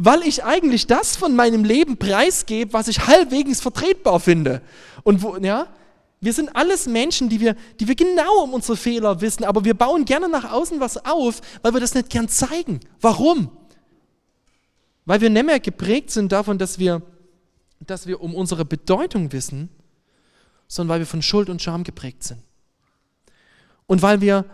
[0.00, 4.62] weil ich eigentlich das von meinem Leben preisgebe, was ich halbwegs vertretbar finde.
[5.02, 5.66] Und wo, ja,
[6.20, 9.74] wir sind alles Menschen, die wir, die wir genau um unsere Fehler wissen, aber wir
[9.74, 12.78] bauen gerne nach außen was auf, weil wir das nicht gern zeigen.
[13.00, 13.50] Warum?
[15.04, 17.02] Weil wir nicht mehr geprägt sind davon, dass wir,
[17.90, 19.68] dass wir um unsere Bedeutung wissen,
[20.68, 22.42] sondern weil wir von Schuld und Scham geprägt sind.
[23.86, 24.44] Und weil wir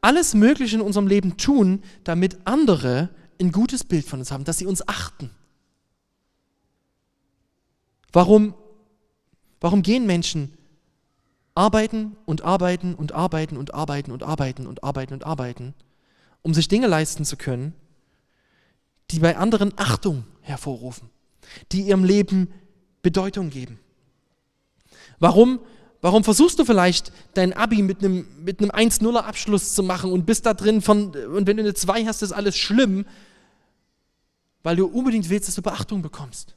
[0.00, 4.58] alles Mögliche in unserem Leben tun, damit andere ein gutes Bild von uns haben, dass
[4.58, 5.30] sie uns achten.
[8.12, 8.54] Warum,
[9.60, 10.56] warum gehen Menschen
[11.54, 15.74] arbeiten und arbeiten und arbeiten und arbeiten und arbeiten und arbeiten und arbeiten,
[16.42, 17.74] um sich Dinge leisten zu können,
[19.10, 21.10] die bei anderen Achtung hervorrufen,
[21.72, 22.52] die ihrem Leben
[23.04, 23.78] Bedeutung geben?
[25.20, 25.60] Warum
[26.04, 30.26] Warum versuchst du vielleicht dein Abi mit einem, mit einem 1-0er Abschluss zu machen und
[30.26, 33.06] bist da drin von, und wenn du eine 2 hast, ist alles schlimm,
[34.62, 36.56] weil du unbedingt willst, dass du Beachtung bekommst.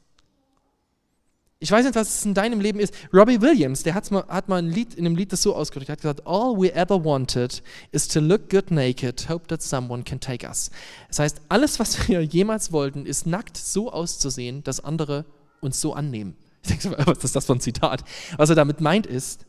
[1.60, 2.92] Ich weiß nicht, was es in deinem Leben ist.
[3.10, 6.02] Robbie Williams, der mal, hat mal ein Lied, in einem Lied das so ausgedrückt, hat
[6.02, 10.46] gesagt, all we ever wanted is to look good naked, hope that someone can take
[10.46, 10.70] us.
[11.08, 15.24] Das heißt, alles, was wir jemals wollten, ist nackt so auszusehen, dass andere
[15.60, 16.36] uns so annehmen.
[16.60, 18.04] Ich denke, so, was ist das für ein Zitat?
[18.36, 19.46] Was er damit meint ist,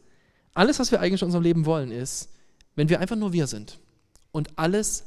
[0.54, 2.30] alles, was wir eigentlich in unserem Leben wollen, ist,
[2.76, 3.80] wenn wir einfach nur wir sind
[4.32, 5.04] und alles,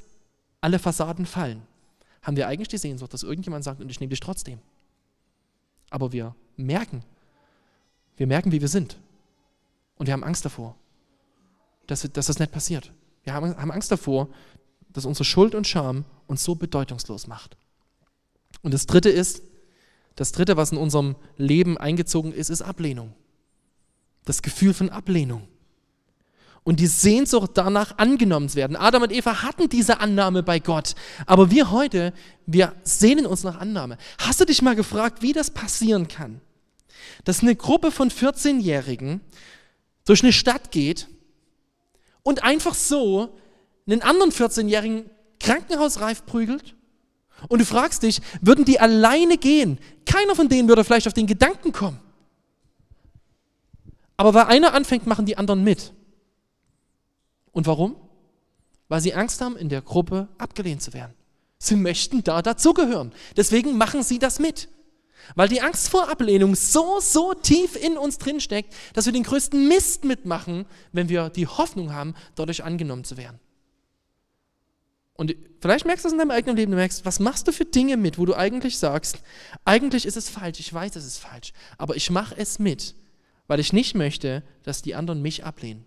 [0.60, 1.62] alle Fassaden fallen,
[2.22, 4.58] haben wir eigentlich die Sehnsucht, dass irgendjemand sagt, und ich nehme dich trotzdem.
[5.90, 7.02] Aber wir merken,
[8.16, 8.98] wir merken, wie wir sind.
[9.96, 10.74] Und wir haben Angst davor,
[11.86, 12.92] dass, dass das nicht passiert.
[13.24, 14.28] Wir haben, haben Angst davor,
[14.92, 17.56] dass unsere Schuld und Scham uns so bedeutungslos macht.
[18.62, 19.42] Und das Dritte ist,
[20.16, 23.14] das Dritte, was in unserem Leben eingezogen ist, ist Ablehnung.
[24.24, 25.48] Das Gefühl von Ablehnung.
[26.64, 28.76] Und die Sehnsucht danach angenommen zu werden.
[28.76, 30.94] Adam und Eva hatten diese Annahme bei Gott.
[31.26, 32.12] Aber wir heute,
[32.46, 33.98] wir sehnen uns nach Annahme.
[34.18, 36.40] Hast du dich mal gefragt, wie das passieren kann?
[37.24, 39.20] Dass eine Gruppe von 14-Jährigen
[40.04, 41.08] durch eine Stadt geht
[42.22, 43.36] und einfach so
[43.86, 46.76] einen anderen 14-Jährigen krankenhausreif prügelt?
[47.48, 49.78] Und du fragst dich, würden die alleine gehen?
[50.06, 51.98] Keiner von denen würde vielleicht auf den Gedanken kommen.
[54.16, 55.92] Aber weil einer anfängt, machen die anderen mit.
[57.50, 57.96] Und warum?
[58.88, 61.14] Weil sie Angst haben, in der Gruppe abgelehnt zu werden.
[61.58, 63.12] Sie möchten da dazugehören.
[63.36, 64.68] Deswegen machen sie das mit.
[65.36, 69.68] Weil die Angst vor Ablehnung so, so tief in uns drinsteckt, dass wir den größten
[69.68, 73.38] Mist mitmachen, wenn wir die Hoffnung haben, dadurch angenommen zu werden.
[75.22, 77.64] Und vielleicht merkst du es in deinem eigenen Leben, du merkst, was machst du für
[77.64, 79.18] Dinge mit, wo du eigentlich sagst,
[79.64, 82.96] eigentlich ist es falsch, ich weiß, es ist falsch, aber ich mache es mit,
[83.46, 85.84] weil ich nicht möchte, dass die anderen mich ablehnen.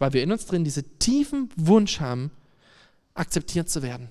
[0.00, 2.32] Weil wir in uns drin diesen tiefen Wunsch haben,
[3.14, 4.10] akzeptiert zu werden.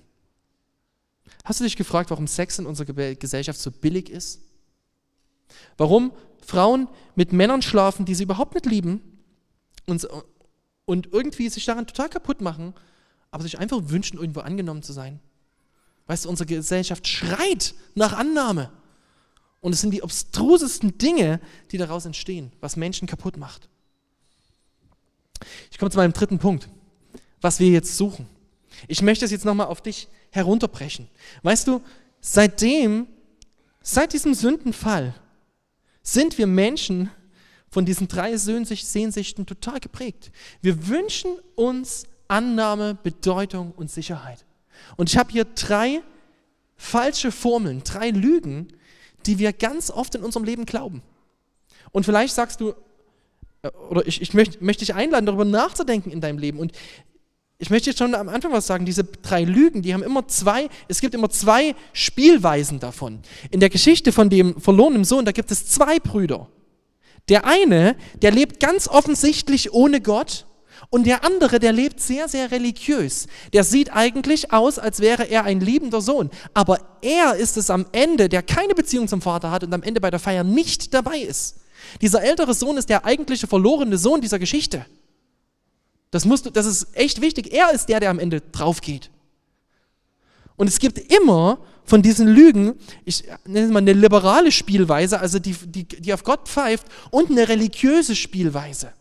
[1.43, 4.39] Hast du dich gefragt, warum Sex in unserer Gesellschaft so billig ist?
[5.75, 6.13] Warum
[6.45, 9.01] Frauen mit Männern schlafen, die sie überhaupt nicht lieben
[9.85, 10.07] und,
[10.85, 12.73] und irgendwie sich daran total kaputt machen,
[13.33, 15.19] aber sich einfach wünschen, irgendwo angenommen zu sein?
[16.05, 18.69] Weißt du, unsere Gesellschaft schreit nach Annahme.
[19.59, 21.39] Und es sind die obstrusesten Dinge,
[21.71, 23.69] die daraus entstehen, was Menschen kaputt macht.
[25.71, 26.69] Ich komme zu meinem dritten Punkt,
[27.41, 28.27] was wir jetzt suchen.
[28.87, 31.07] Ich möchte es jetzt nochmal auf dich herunterbrechen.
[31.41, 31.81] Weißt du,
[32.21, 33.07] seitdem,
[33.81, 35.15] seit diesem Sündenfall,
[36.03, 37.09] sind wir Menschen
[37.71, 40.31] von diesen drei Sehnsüchten total geprägt.
[40.61, 44.43] Wir wünschen uns Annahme, Bedeutung und Sicherheit.
[44.97, 46.01] Und ich habe hier drei
[46.75, 48.69] falsche Formeln, drei Lügen,
[49.27, 51.03] die wir ganz oft in unserem Leben glauben.
[51.91, 52.73] Und vielleicht sagst du,
[53.61, 56.57] äh, oder ich, ich möchte, möchte dich einladen, darüber nachzudenken in deinem Leben.
[56.57, 56.71] Und
[57.59, 60.69] ich möchte jetzt schon am Anfang was sagen, diese drei Lügen, die haben immer zwei,
[60.87, 63.19] es gibt immer zwei Spielweisen davon.
[63.51, 66.49] In der Geschichte von dem verlorenen Sohn, da gibt es zwei Brüder.
[67.29, 70.47] Der eine, der lebt ganz offensichtlich ohne Gott
[70.93, 73.25] und der andere, der lebt sehr, sehr religiös.
[73.51, 76.29] Der sieht eigentlich aus, als wäre er ein liebender Sohn.
[76.53, 79.99] Aber er ist es am Ende, der keine Beziehung zum Vater hat und am Ende
[79.99, 81.55] bei der Feier nicht dabei ist.
[81.99, 84.85] Dieser ältere Sohn ist der eigentliche verlorene Sohn dieser Geschichte.
[86.11, 87.51] Das, musst du, das ist echt wichtig.
[87.51, 89.09] Er ist der, der am Ende drauf geht.
[90.57, 95.39] Und es gibt immer von diesen Lügen, ich nenne es mal eine liberale Spielweise, also
[95.39, 98.93] die, die, die auf Gott pfeift, und eine religiöse Spielweise.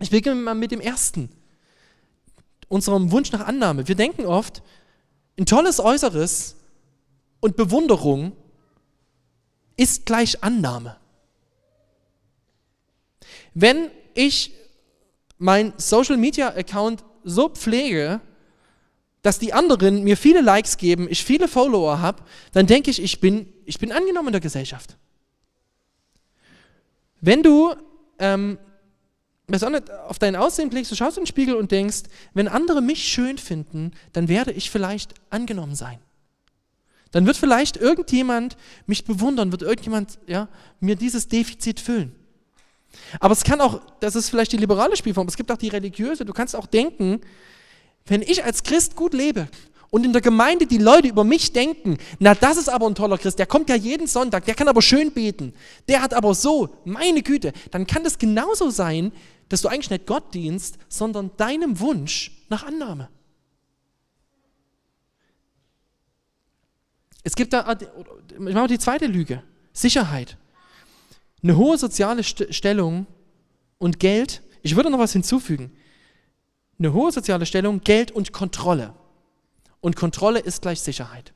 [0.00, 1.28] Ich beginne mal mit dem ersten,
[2.68, 3.88] unserem Wunsch nach Annahme.
[3.88, 4.62] Wir denken oft,
[5.38, 6.56] ein tolles Äußeres
[7.40, 8.32] und Bewunderung
[9.76, 10.96] ist gleich Annahme.
[13.54, 14.52] Wenn ich
[15.38, 18.20] mein Social Media Account so pflege,
[19.22, 23.20] dass die anderen mir viele Likes geben, ich viele Follower habe, dann denke ich, ich
[23.20, 24.96] bin, ich bin angenommen in der Gesellschaft.
[27.20, 27.74] Wenn du
[28.18, 28.58] ähm,
[29.48, 32.02] besonders auf dein Aussehen blickst, du schaust in den Spiegel und denkst,
[32.34, 35.98] wenn andere mich schön finden, dann werde ich vielleicht angenommen sein.
[37.10, 38.56] Dann wird vielleicht irgendjemand
[38.86, 40.48] mich bewundern, wird irgendjemand ja,
[40.80, 42.14] mir dieses Defizit füllen.
[43.20, 46.24] Aber es kann auch, das ist vielleicht die liberale Spielform, es gibt auch die religiöse.
[46.24, 47.20] Du kannst auch denken,
[48.06, 49.48] wenn ich als Christ gut lebe
[49.90, 53.18] und in der Gemeinde die Leute über mich denken, na das ist aber ein toller
[53.18, 55.54] Christ, der kommt ja jeden Sonntag, der kann aber schön beten,
[55.88, 59.12] der hat aber so, meine Güte, dann kann das genauso sein,
[59.48, 63.08] dass du eigentlich nicht Gott dienst, sondern deinem Wunsch nach Annahme.
[67.24, 67.76] Es gibt da,
[68.30, 70.36] ich mache die zweite Lüge, Sicherheit.
[71.42, 73.06] Eine hohe soziale St Stellung
[73.78, 75.72] und Geld, ich würde noch was hinzufügen,
[76.78, 78.94] eine hohe soziale Stellung, Geld und Kontrolle.
[79.80, 81.32] Und Kontrolle ist gleich Sicherheit.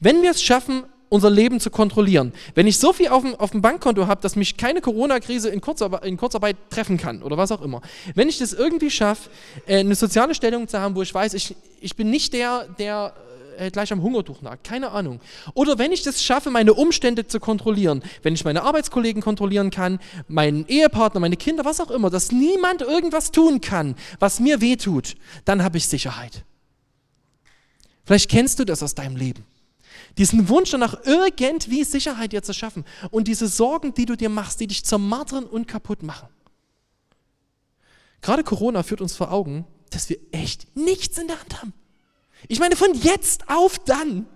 [0.00, 3.50] Wenn wir es schaffen, unser Leben zu kontrollieren, wenn ich so viel auf dem, auf
[3.50, 7.52] dem Bankkonto habe, dass mich keine Corona-Krise in, Kurzarbeit, in Kurzarbeit treffen kann oder was
[7.52, 7.82] auch immer,
[8.14, 9.28] wenn ich das irgendwie schaffe,
[9.66, 13.12] äh, eine soziale Stellung zu haben, wo ich weiß, ich, ich bin nicht der, der
[13.58, 14.64] äh, gleich am Hungertuch nagt.
[14.64, 15.20] Keine Ahnung.
[15.52, 20.00] Oder wenn ich das schaffe, meine Umstände zu kontrollieren, wenn ich meine Arbeitskollegen kontrollieren kann,
[20.28, 25.14] meinen Ehepartner, meine Kinder, was auch immer, dass niemand irgendwas tun kann, was mir wehtut,
[25.44, 26.44] dann habe ich Sicherheit.
[28.12, 29.42] Vielleicht kennst du das aus deinem Leben.
[30.18, 34.60] Diesen Wunsch danach, irgendwie Sicherheit dir zu schaffen und diese Sorgen, die du dir machst,
[34.60, 36.28] die dich zermartern und kaputt machen.
[38.20, 41.72] Gerade Corona führt uns vor Augen, dass wir echt nichts in der Hand haben.
[42.48, 44.26] Ich meine, von jetzt auf dann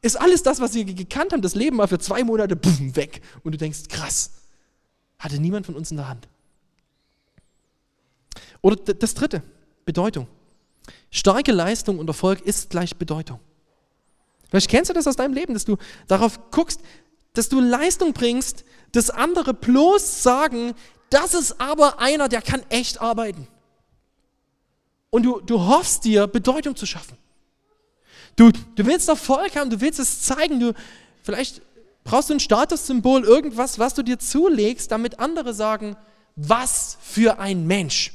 [0.00, 3.20] ist alles das, was wir gekannt haben, das Leben mal für zwei Monate boom, weg.
[3.42, 4.30] Und du denkst, krass,
[5.18, 6.28] hatte niemand von uns in der Hand.
[8.60, 9.42] Oder das dritte,
[9.84, 10.28] Bedeutung.
[11.10, 13.40] Starke Leistung und Erfolg ist gleich Bedeutung.
[14.48, 16.80] Vielleicht kennst du das aus deinem Leben, dass du darauf guckst,
[17.34, 20.74] dass du Leistung bringst, dass andere bloß sagen,
[21.10, 23.46] das ist aber einer, der kann echt arbeiten.
[25.10, 27.16] Und du, du hoffst dir, Bedeutung zu schaffen.
[28.36, 30.74] Du, du willst Erfolg haben, du willst es zeigen, du,
[31.22, 31.62] vielleicht
[32.04, 35.96] brauchst du ein Statussymbol, irgendwas, was du dir zulegst, damit andere sagen,
[36.36, 38.12] was für ein Mensch.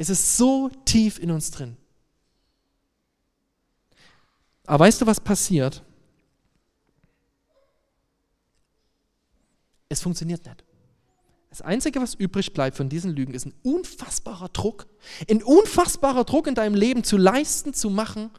[0.00, 1.76] Es ist so tief in uns drin.
[4.64, 5.82] Aber weißt du, was passiert?
[9.90, 10.64] Es funktioniert nicht.
[11.50, 14.86] Das Einzige, was übrig bleibt von diesen Lügen, ist ein unfassbarer Druck.
[15.28, 18.30] Ein unfassbarer Druck in deinem Leben zu leisten, zu machen.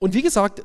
[0.00, 0.64] Und wie gesagt,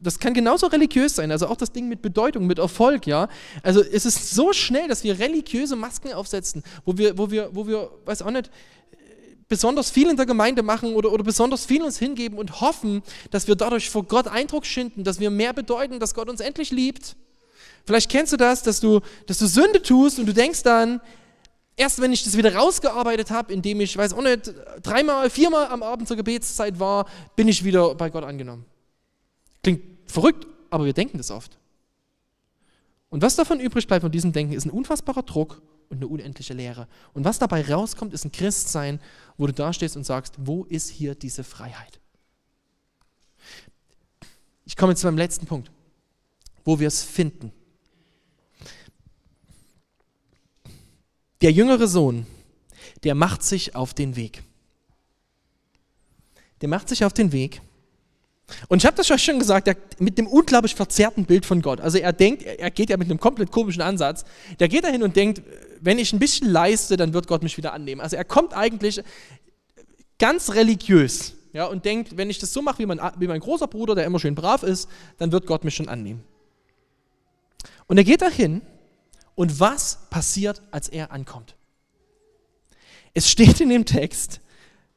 [0.00, 3.28] das kann genauso religiös sein, also auch das Ding mit Bedeutung, mit Erfolg, ja.
[3.62, 7.64] Also es ist so schnell, dass wir religiöse Masken aufsetzen, wo wir, wo wir, wo
[7.68, 8.50] wir, weiß auch nicht,
[9.52, 13.48] besonders viel in der Gemeinde machen oder, oder besonders viel uns hingeben und hoffen, dass
[13.48, 17.16] wir dadurch vor Gott Eindruck schinden, dass wir mehr bedeuten, dass Gott uns endlich liebt.
[17.84, 21.02] Vielleicht kennst du das, dass du, dass du Sünde tust und du denkst dann,
[21.76, 25.82] erst wenn ich das wieder rausgearbeitet habe, indem ich, weiß auch nicht, dreimal, viermal am
[25.82, 28.64] Abend zur Gebetszeit war, bin ich wieder bei Gott angenommen.
[29.62, 31.58] Klingt verrückt, aber wir denken das oft.
[33.10, 35.60] Und was davon übrig bleibt von diesem Denken, ist ein unfassbarer Druck
[35.92, 36.88] und eine unendliche Leere.
[37.12, 38.98] Und was dabei rauskommt, ist ein Christsein,
[39.36, 42.00] wo du da stehst und sagst, wo ist hier diese Freiheit?
[44.64, 45.70] Ich komme jetzt zu meinem letzten Punkt,
[46.64, 47.52] wo wir es finden.
[51.42, 52.26] Der jüngere Sohn,
[53.04, 54.42] der macht sich auf den Weg.
[56.62, 57.60] Der macht sich auf den Weg
[58.68, 61.80] und ich habe das schon gesagt, er, mit dem unglaublich verzerrten Bild von Gott.
[61.80, 64.24] Also er denkt, er geht ja mit einem komplett komischen Ansatz.
[64.60, 65.42] Der geht dahin und denkt,
[65.82, 68.00] wenn ich ein bisschen leiste, dann wird Gott mich wieder annehmen.
[68.00, 69.02] Also er kommt eigentlich
[70.18, 73.66] ganz religiös ja, und denkt, wenn ich das so mache wie mein, wie mein großer
[73.66, 76.22] Bruder, der immer schön brav ist, dann wird Gott mich schon annehmen.
[77.88, 78.62] Und er geht dahin
[79.34, 81.56] und was passiert, als er ankommt?
[83.12, 84.40] Es steht in dem Text,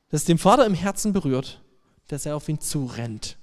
[0.10, 1.62] dass dem Vater im Herzen berührt,
[2.08, 3.38] dass er auf ihn zurennt.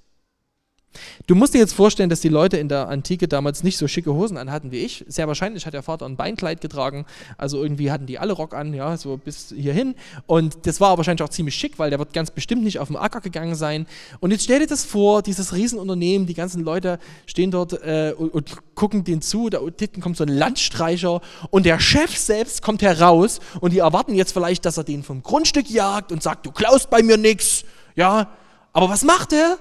[1.27, 4.13] Du musst dir jetzt vorstellen, dass die Leute in der Antike damals nicht so schicke
[4.13, 5.05] Hosen anhatten wie ich.
[5.09, 7.07] Sehr wahrscheinlich hat der Vater ein Beinkleid getragen.
[7.39, 9.95] Also irgendwie hatten die alle Rock an, ja, so bis hierhin.
[10.27, 12.97] Und das war wahrscheinlich auch ziemlich schick, weil der wird ganz bestimmt nicht auf den
[12.97, 13.87] Acker gegangen sein.
[14.21, 18.35] Und jetzt stell dir das vor, dieses Riesenunternehmen, die ganzen Leute stehen dort äh, und,
[18.35, 19.49] und, gucken den zu.
[19.49, 24.15] Da hinten kommt so ein Landstreicher und der Chef selbst kommt heraus und die erwarten
[24.15, 27.65] jetzt vielleicht, dass er den vom Grundstück jagt und sagt, du klaust bei mir nichts.
[27.95, 28.29] Ja,
[28.73, 29.59] aber was macht er?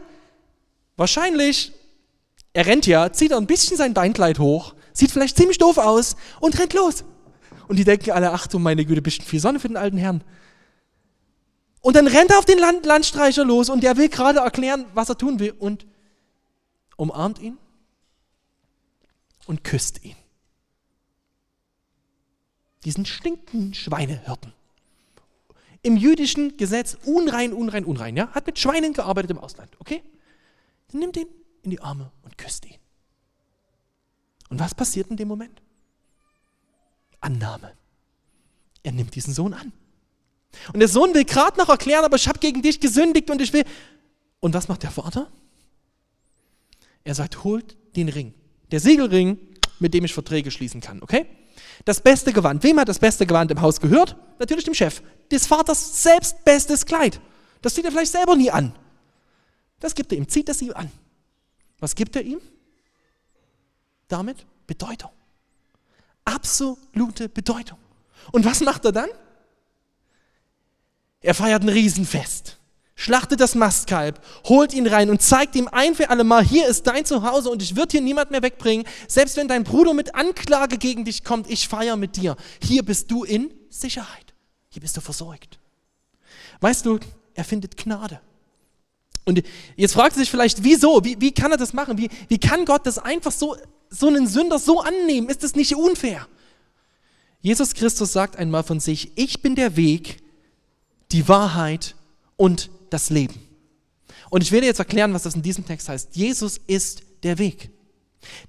[1.02, 1.72] Wahrscheinlich,
[2.54, 6.60] er rennt ja, zieht ein bisschen sein Beinkleid hoch, sieht vielleicht ziemlich doof aus und
[6.60, 7.06] rennt los.
[7.68, 10.24] Und die denken alle, ach du meine Güte, bisschen viel Sonne für den alten Herrn.
[11.82, 15.10] Und dann rennt er auf den Land Landstreicher los und der will gerade erklären, was
[15.10, 15.88] er tun will und
[16.98, 17.58] umarmt ihn
[19.48, 20.16] und küsst ihn.
[22.86, 24.54] Diesen stinkenden Schweinehirten
[25.82, 28.28] im jüdischen Gesetz unrein, unrein, unrein, ja?
[28.34, 30.04] Hat mit Schweinen gearbeitet im Ausland, okay?
[30.94, 31.28] Nimmt ihn
[31.64, 32.78] in die Arme und küsst ihn.
[34.50, 35.62] Und was passiert in dem Moment?
[37.22, 37.72] Annahme.
[38.84, 39.72] Er nimmt diesen Sohn an.
[40.74, 43.54] Und der Sohn will gerade noch erklären, aber ich habe gegen dich gesündigt und ich
[43.54, 43.64] will.
[44.40, 45.28] Und was macht der Vater?
[47.04, 48.34] Er sagt, holt den Ring.
[48.72, 49.38] Der Siegelring,
[49.80, 51.26] mit dem ich Verträge schließen kann, okay?
[51.86, 52.64] Das beste Gewand.
[52.64, 54.16] Wem hat das beste Gewand im Haus gehört?
[54.40, 55.02] Natürlich dem Chef.
[55.32, 57.20] Des Vaters selbst bestes Kleid.
[57.62, 58.74] Das zieht er vielleicht selber nie an.
[59.82, 60.90] Das gibt er ihm, zieht das ihm an.
[61.80, 62.40] Was gibt er ihm?
[64.08, 65.12] Damit Bedeutung.
[66.24, 67.78] Absolute Bedeutung.
[68.32, 69.10] Und was macht er dann?
[71.20, 72.58] Er feiert ein Riesenfest
[73.02, 76.86] schlachtet das Mastkalb, holt ihn rein und zeigt ihm ein für alle Mal, hier ist
[76.86, 78.86] dein Zuhause und ich würde hier niemand mehr wegbringen.
[79.08, 82.36] Selbst wenn dein Bruder mit Anklage gegen dich kommt, ich feiere mit dir.
[82.62, 84.34] Hier bist du in Sicherheit.
[84.70, 85.60] Hier bist du versorgt.
[86.60, 87.00] Weißt du,
[87.34, 88.22] er findet Gnade.
[89.26, 89.44] Und
[89.76, 91.04] jetzt fragt sich vielleicht, wieso?
[91.04, 91.98] Wie, wie kann er das machen?
[91.98, 93.56] Wie, wie kann Gott das einfach so,
[93.90, 95.30] so einen Sünder so annehmen?
[95.30, 96.28] Ist das nicht unfair?
[97.42, 100.22] Jesus Christus sagt einmal von sich, ich bin der Weg,
[101.12, 101.96] die Wahrheit
[102.38, 103.36] und das Leben.
[104.30, 106.16] Und ich werde jetzt erklären, was das in diesem Text heißt.
[106.16, 107.70] Jesus ist der Weg.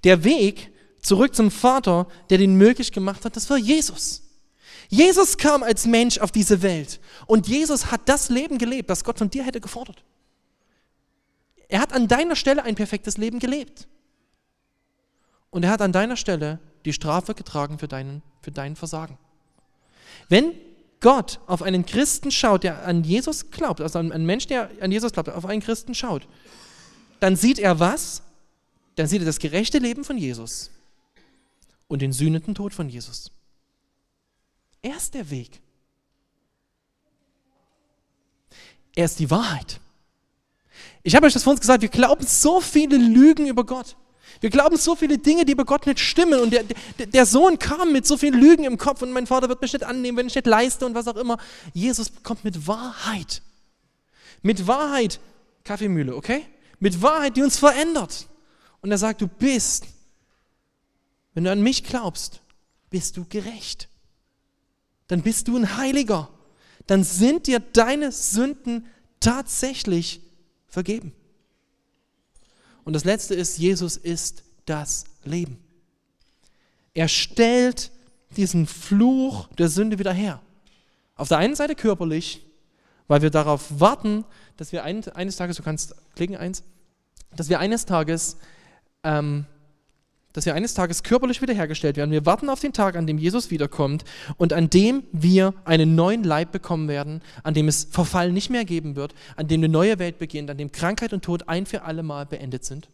[0.04, 4.22] Der Weg zurück zum Vater, der den möglich gemacht hat, das war Jesus.
[4.88, 9.18] Jesus kam als Mensch auf diese Welt und Jesus hat das Leben gelebt, das Gott
[9.18, 10.04] von dir hätte gefordert.
[11.72, 13.88] Er hat an deiner Stelle ein perfektes Leben gelebt.
[15.48, 19.16] Und er hat an deiner Stelle die Strafe getragen für deinen, für dein Versagen.
[20.28, 20.52] Wenn
[21.00, 25.14] Gott auf einen Christen schaut, der an Jesus glaubt, also ein Mensch, der an Jesus
[25.14, 26.28] glaubt, auf einen Christen schaut,
[27.20, 28.22] dann sieht er was?
[28.96, 30.70] Dann sieht er das gerechte Leben von Jesus
[31.88, 33.32] und den sühnenden Tod von Jesus.
[34.82, 35.62] Er ist der Weg.
[38.94, 39.80] Er ist die Wahrheit.
[41.02, 43.96] Ich habe euch das vor uns gesagt, wir glauben so viele Lügen über Gott.
[44.40, 46.40] Wir glauben so viele Dinge, die bei Gott nicht stimmen.
[46.40, 49.48] Und der, der, der, Sohn kam mit so vielen Lügen im Kopf und mein Vater
[49.48, 51.38] wird mich nicht annehmen, wenn ich nicht leiste und was auch immer.
[51.72, 53.42] Jesus kommt mit Wahrheit.
[54.42, 55.20] Mit Wahrheit,
[55.64, 56.44] Kaffeemühle, okay?
[56.80, 58.26] Mit Wahrheit, die uns verändert.
[58.80, 59.86] Und er sagt, du bist,
[61.34, 62.40] wenn du an mich glaubst,
[62.90, 63.88] bist du gerecht.
[65.08, 66.28] dann bist du ein Heiliger.
[66.86, 68.86] Dann sind dir deine Sünden
[69.20, 70.20] tatsächlich
[70.72, 71.12] vergeben.
[72.84, 75.58] Und das Letzte ist, Jesus ist das Leben.
[76.94, 77.92] Er stellt
[78.36, 80.40] diesen Fluch der Sünde wieder her.
[81.14, 82.44] Auf der einen Seite körperlich,
[83.06, 84.24] weil wir darauf warten,
[84.56, 86.64] dass wir ein, eines Tages, du kannst klicken eins,
[87.36, 88.38] dass wir eines Tages,
[89.04, 89.44] ähm,
[90.32, 92.10] dass wir eines Tages körperlich wiederhergestellt werden.
[92.10, 94.04] Wir warten auf den Tag, an dem Jesus wiederkommt
[94.36, 98.64] und an dem wir einen neuen Leib bekommen werden, an dem es Verfall nicht mehr
[98.64, 101.82] geben wird, an dem eine neue Welt beginnt, an dem Krankheit und Tod ein für
[101.82, 102.88] alle Mal beendet sind.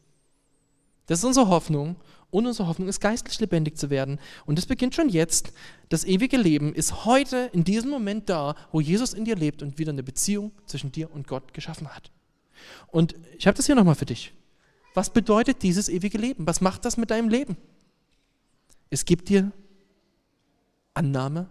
[1.07, 1.97] Das ist unsere Hoffnung
[2.31, 4.19] und unsere Hoffnung ist geistlich lebendig zu werden.
[4.45, 5.53] Und das beginnt schon jetzt.
[5.89, 9.79] Das ewige Leben ist heute in diesem Moment da, wo Jesus in dir lebt und
[9.79, 12.11] wieder eine Beziehung zwischen dir und Gott geschaffen hat.
[12.89, 14.35] Und ich habe das hier nochmal für dich.
[14.99, 16.45] Was bedeutet dieses ewige Leben?
[16.45, 17.57] Was macht das mit deinem Leben?
[18.91, 19.53] Es gibt dir
[20.93, 21.49] Annahme,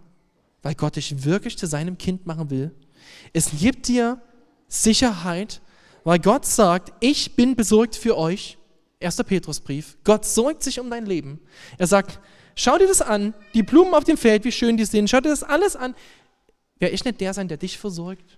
[0.60, 2.74] weil Gott dich wirklich zu seinem Kind machen will.
[3.32, 4.20] Es gibt dir
[4.68, 5.62] Sicherheit,
[6.04, 8.58] weil Gott sagt, ich bin besorgt für euch.
[9.00, 9.16] 1.
[9.24, 9.96] Petrusbrief.
[10.04, 11.40] Gott sorgt sich um dein Leben.
[11.78, 12.20] Er sagt,
[12.54, 15.30] schau dir das an, die Blumen auf dem Feld, wie schön die sind, schau dir
[15.30, 15.94] das alles an.
[16.80, 18.37] Wer ich nicht der sein, der dich versorgt?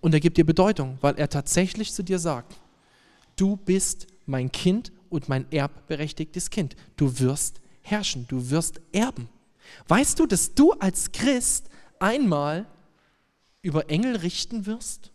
[0.00, 2.56] Und er gibt dir Bedeutung, weil er tatsächlich zu dir sagt,
[3.36, 6.76] du bist mein Kind und mein erbberechtigtes Kind.
[6.96, 9.28] Du wirst herrschen, du wirst erben.
[9.88, 12.66] Weißt du, dass du als Christ einmal
[13.62, 15.10] über Engel richten wirst?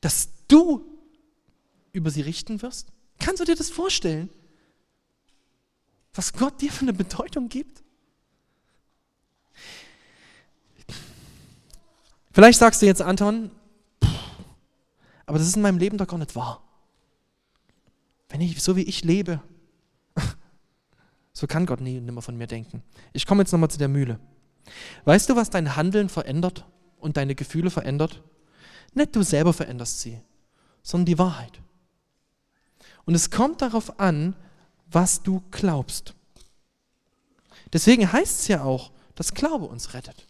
[0.00, 0.84] Dass du
[1.92, 2.88] über sie richten wirst?
[3.18, 4.28] Kannst du dir das vorstellen?
[6.14, 7.81] Was Gott dir für eine Bedeutung gibt?
[12.32, 13.50] Vielleicht sagst du jetzt, Anton,
[15.26, 16.62] aber das ist in meinem Leben doch gar nicht wahr.
[18.28, 19.40] Wenn ich, so wie ich lebe,
[21.32, 22.82] so kann Gott nie und nimmer von mir denken.
[23.12, 24.18] Ich komme jetzt nochmal zu der Mühle.
[25.04, 26.64] Weißt du, was dein Handeln verändert
[26.98, 28.22] und deine Gefühle verändert?
[28.94, 30.20] Nicht du selber veränderst sie,
[30.82, 31.60] sondern die Wahrheit.
[33.04, 34.34] Und es kommt darauf an,
[34.90, 36.14] was du glaubst.
[37.72, 40.26] Deswegen heißt es ja auch, dass Glaube uns rettet.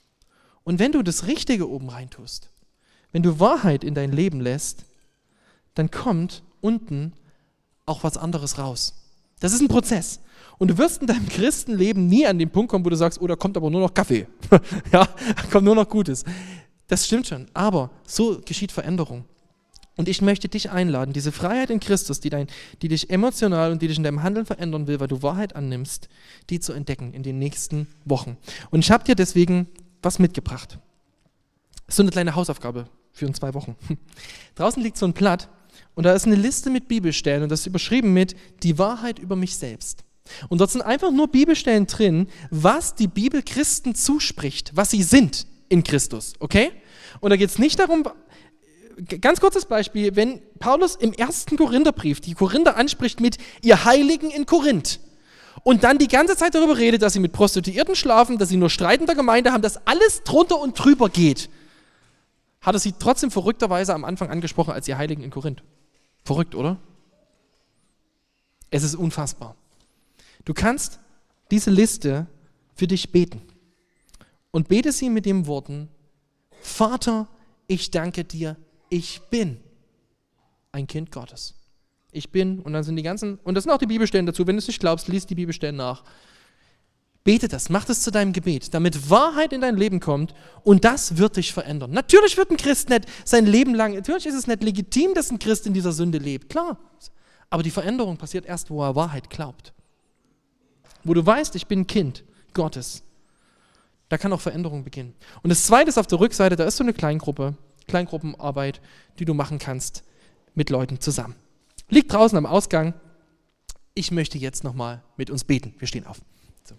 [0.65, 2.51] Und wenn du das Richtige oben rein tust,
[3.13, 4.85] wenn du Wahrheit in dein Leben lässt,
[5.75, 7.13] dann kommt unten
[7.87, 8.95] auch was anderes raus.
[9.41, 10.21] Das ist ein Prozess.
[10.59, 13.27] Und du wirst in deinem Christenleben nie an den Punkt kommen, wo du sagst, oh,
[13.27, 14.29] da kommt aber nur noch Kaffee.
[14.93, 15.09] ja,
[15.51, 16.25] kommt nur noch Gutes.
[16.87, 19.25] Das stimmt schon, aber so geschieht Veränderung.
[19.97, 22.47] Und ich möchte dich einladen, diese Freiheit in Christus, die, dein,
[22.81, 26.09] die dich emotional und die dich in deinem Handeln verändern will, weil du Wahrheit annimmst,
[26.49, 28.37] die zu entdecken in den nächsten Wochen.
[28.71, 29.67] Und ich habe dir deswegen
[30.03, 30.79] was mitgebracht.
[31.89, 33.77] So eine kleine Hausaufgabe für in zwei Wochen.
[34.55, 35.49] Draußen liegt so ein Blatt
[35.95, 39.37] und da ist eine Liste mit Bibelstellen und das ist überschrieben mit die Wahrheit über
[39.37, 40.05] mich selbst.
[40.49, 45.47] Und dort sind einfach nur Bibelstellen drin, was die Bibel Christen zuspricht, was sie sind
[45.69, 46.71] in Christus, okay?
[47.21, 48.05] Und da geht es nicht darum,
[49.21, 54.47] ganz kurzes Beispiel, wenn Paulus im ersten Korintherbrief die Korinther anspricht mit ihr Heiligen in
[54.47, 55.01] Korinth
[55.65, 58.71] und dann die ganze Zeit darüber redet, dass sie mit Prostituierten schlafen, dass sie nur
[58.71, 61.51] Streit in der Gemeinde haben, dass alles drunter und drüber geht,
[62.61, 65.63] hat er sie trotzdem verrückterweise am Anfang angesprochen als ihr Heiligen in Korinth.
[66.25, 66.79] Verrückt, oder?
[68.71, 69.57] Es ist unfassbar.
[70.45, 71.01] Du kannst
[71.51, 72.27] diese Liste
[72.75, 73.43] für dich beten
[74.51, 75.89] und bete sie mit den Worten,
[76.61, 77.29] Vater,
[77.67, 78.57] ich danke dir,
[78.89, 79.61] ich bin
[80.71, 81.55] ein Kind Gottes.
[82.13, 84.57] Ich bin, und dann sind die ganzen, und das sind auch die Bibelstellen dazu, wenn
[84.57, 86.05] du es nicht glaubst, liest die Bibelstellen nach.
[87.25, 90.35] Bete das, mach das zu deinem Gebet, damit Wahrheit in dein Leben kommt
[90.65, 91.93] und das wird dich verändern.
[91.93, 95.39] Natürlich wird ein Christ nicht sein Leben lang, natürlich ist es nicht legitim, dass ein
[95.39, 96.79] Christ in dieser Sünde lebt, klar.
[97.49, 99.73] Aber die Veränderung passiert erst, wo er Wahrheit glaubt.
[101.05, 103.03] Wo du weißt, ich bin Kind Gottes.
[104.09, 105.15] Da kann auch Veränderung beginnen.
[105.43, 107.55] Und das zweite ist auf der Rückseite, da ist so eine Kleingruppe,
[107.87, 108.81] Kleingruppenarbeit,
[109.19, 110.03] die du machen kannst
[110.55, 111.35] mit Leuten zusammen.
[111.93, 112.95] Liegt draußen am Ausgang.
[113.93, 115.75] Ich möchte jetzt nochmal mit uns beten.
[115.79, 116.23] Wir stehen auf.
[116.65, 116.75] So.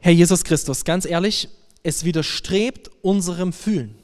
[0.00, 1.48] Herr Jesus Christus, ganz ehrlich,
[1.84, 3.94] es widerstrebt unserem Fühlen.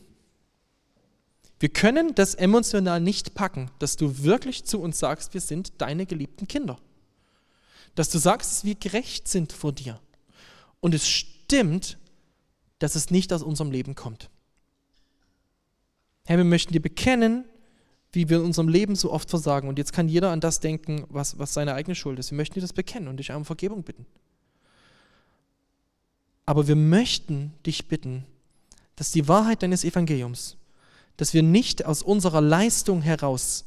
[1.58, 6.06] Wir können das emotional nicht packen, dass du wirklich zu uns sagst, wir sind deine
[6.06, 6.78] geliebten Kinder.
[7.96, 10.00] Dass du sagst, dass wir gerecht sind vor dir.
[10.78, 11.98] Und es stimmt,
[12.78, 14.30] dass es nicht aus unserem Leben kommt.
[16.26, 17.44] Herr, wir möchten dir bekennen,
[18.12, 19.68] wie wir in unserem Leben so oft versagen.
[19.68, 22.30] Und jetzt kann jeder an das denken, was, was seine eigene Schuld ist.
[22.30, 24.06] Wir möchten dir das bekennen und dich um Vergebung bitten.
[26.46, 28.24] Aber wir möchten dich bitten,
[28.96, 30.56] dass die Wahrheit deines Evangeliums,
[31.16, 33.64] dass wir nicht aus unserer Leistung heraus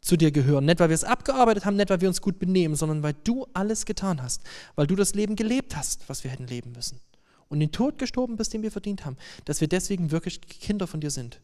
[0.00, 0.64] zu dir gehören.
[0.64, 3.46] Nicht, weil wir es abgearbeitet haben, nicht, weil wir uns gut benehmen, sondern weil du
[3.54, 4.42] alles getan hast,
[4.74, 7.00] weil du das Leben gelebt hast, was wir hätten leben müssen.
[7.48, 11.00] Und den Tod gestorben bist, den wir verdient haben, dass wir deswegen wirklich Kinder von
[11.00, 11.40] dir sind.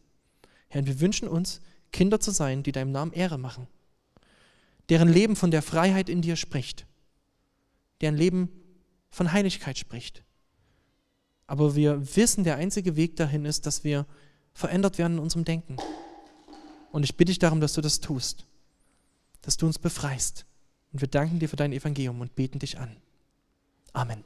[0.73, 1.61] Herr, wir wünschen uns,
[1.91, 3.67] Kinder zu sein, die deinem Namen Ehre machen,
[4.89, 6.87] deren Leben von der Freiheit in dir spricht,
[8.01, 8.49] deren Leben
[9.11, 10.23] von Heiligkeit spricht.
[11.45, 14.07] Aber wir wissen, der einzige Weg dahin ist, dass wir
[14.55, 15.77] verändert werden in unserem Denken.
[16.91, 18.47] Und ich bitte dich darum, dass du das tust,
[19.43, 20.47] dass du uns befreist.
[20.91, 22.97] Und wir danken dir für dein Evangelium und beten dich an.
[23.91, 24.23] Amen.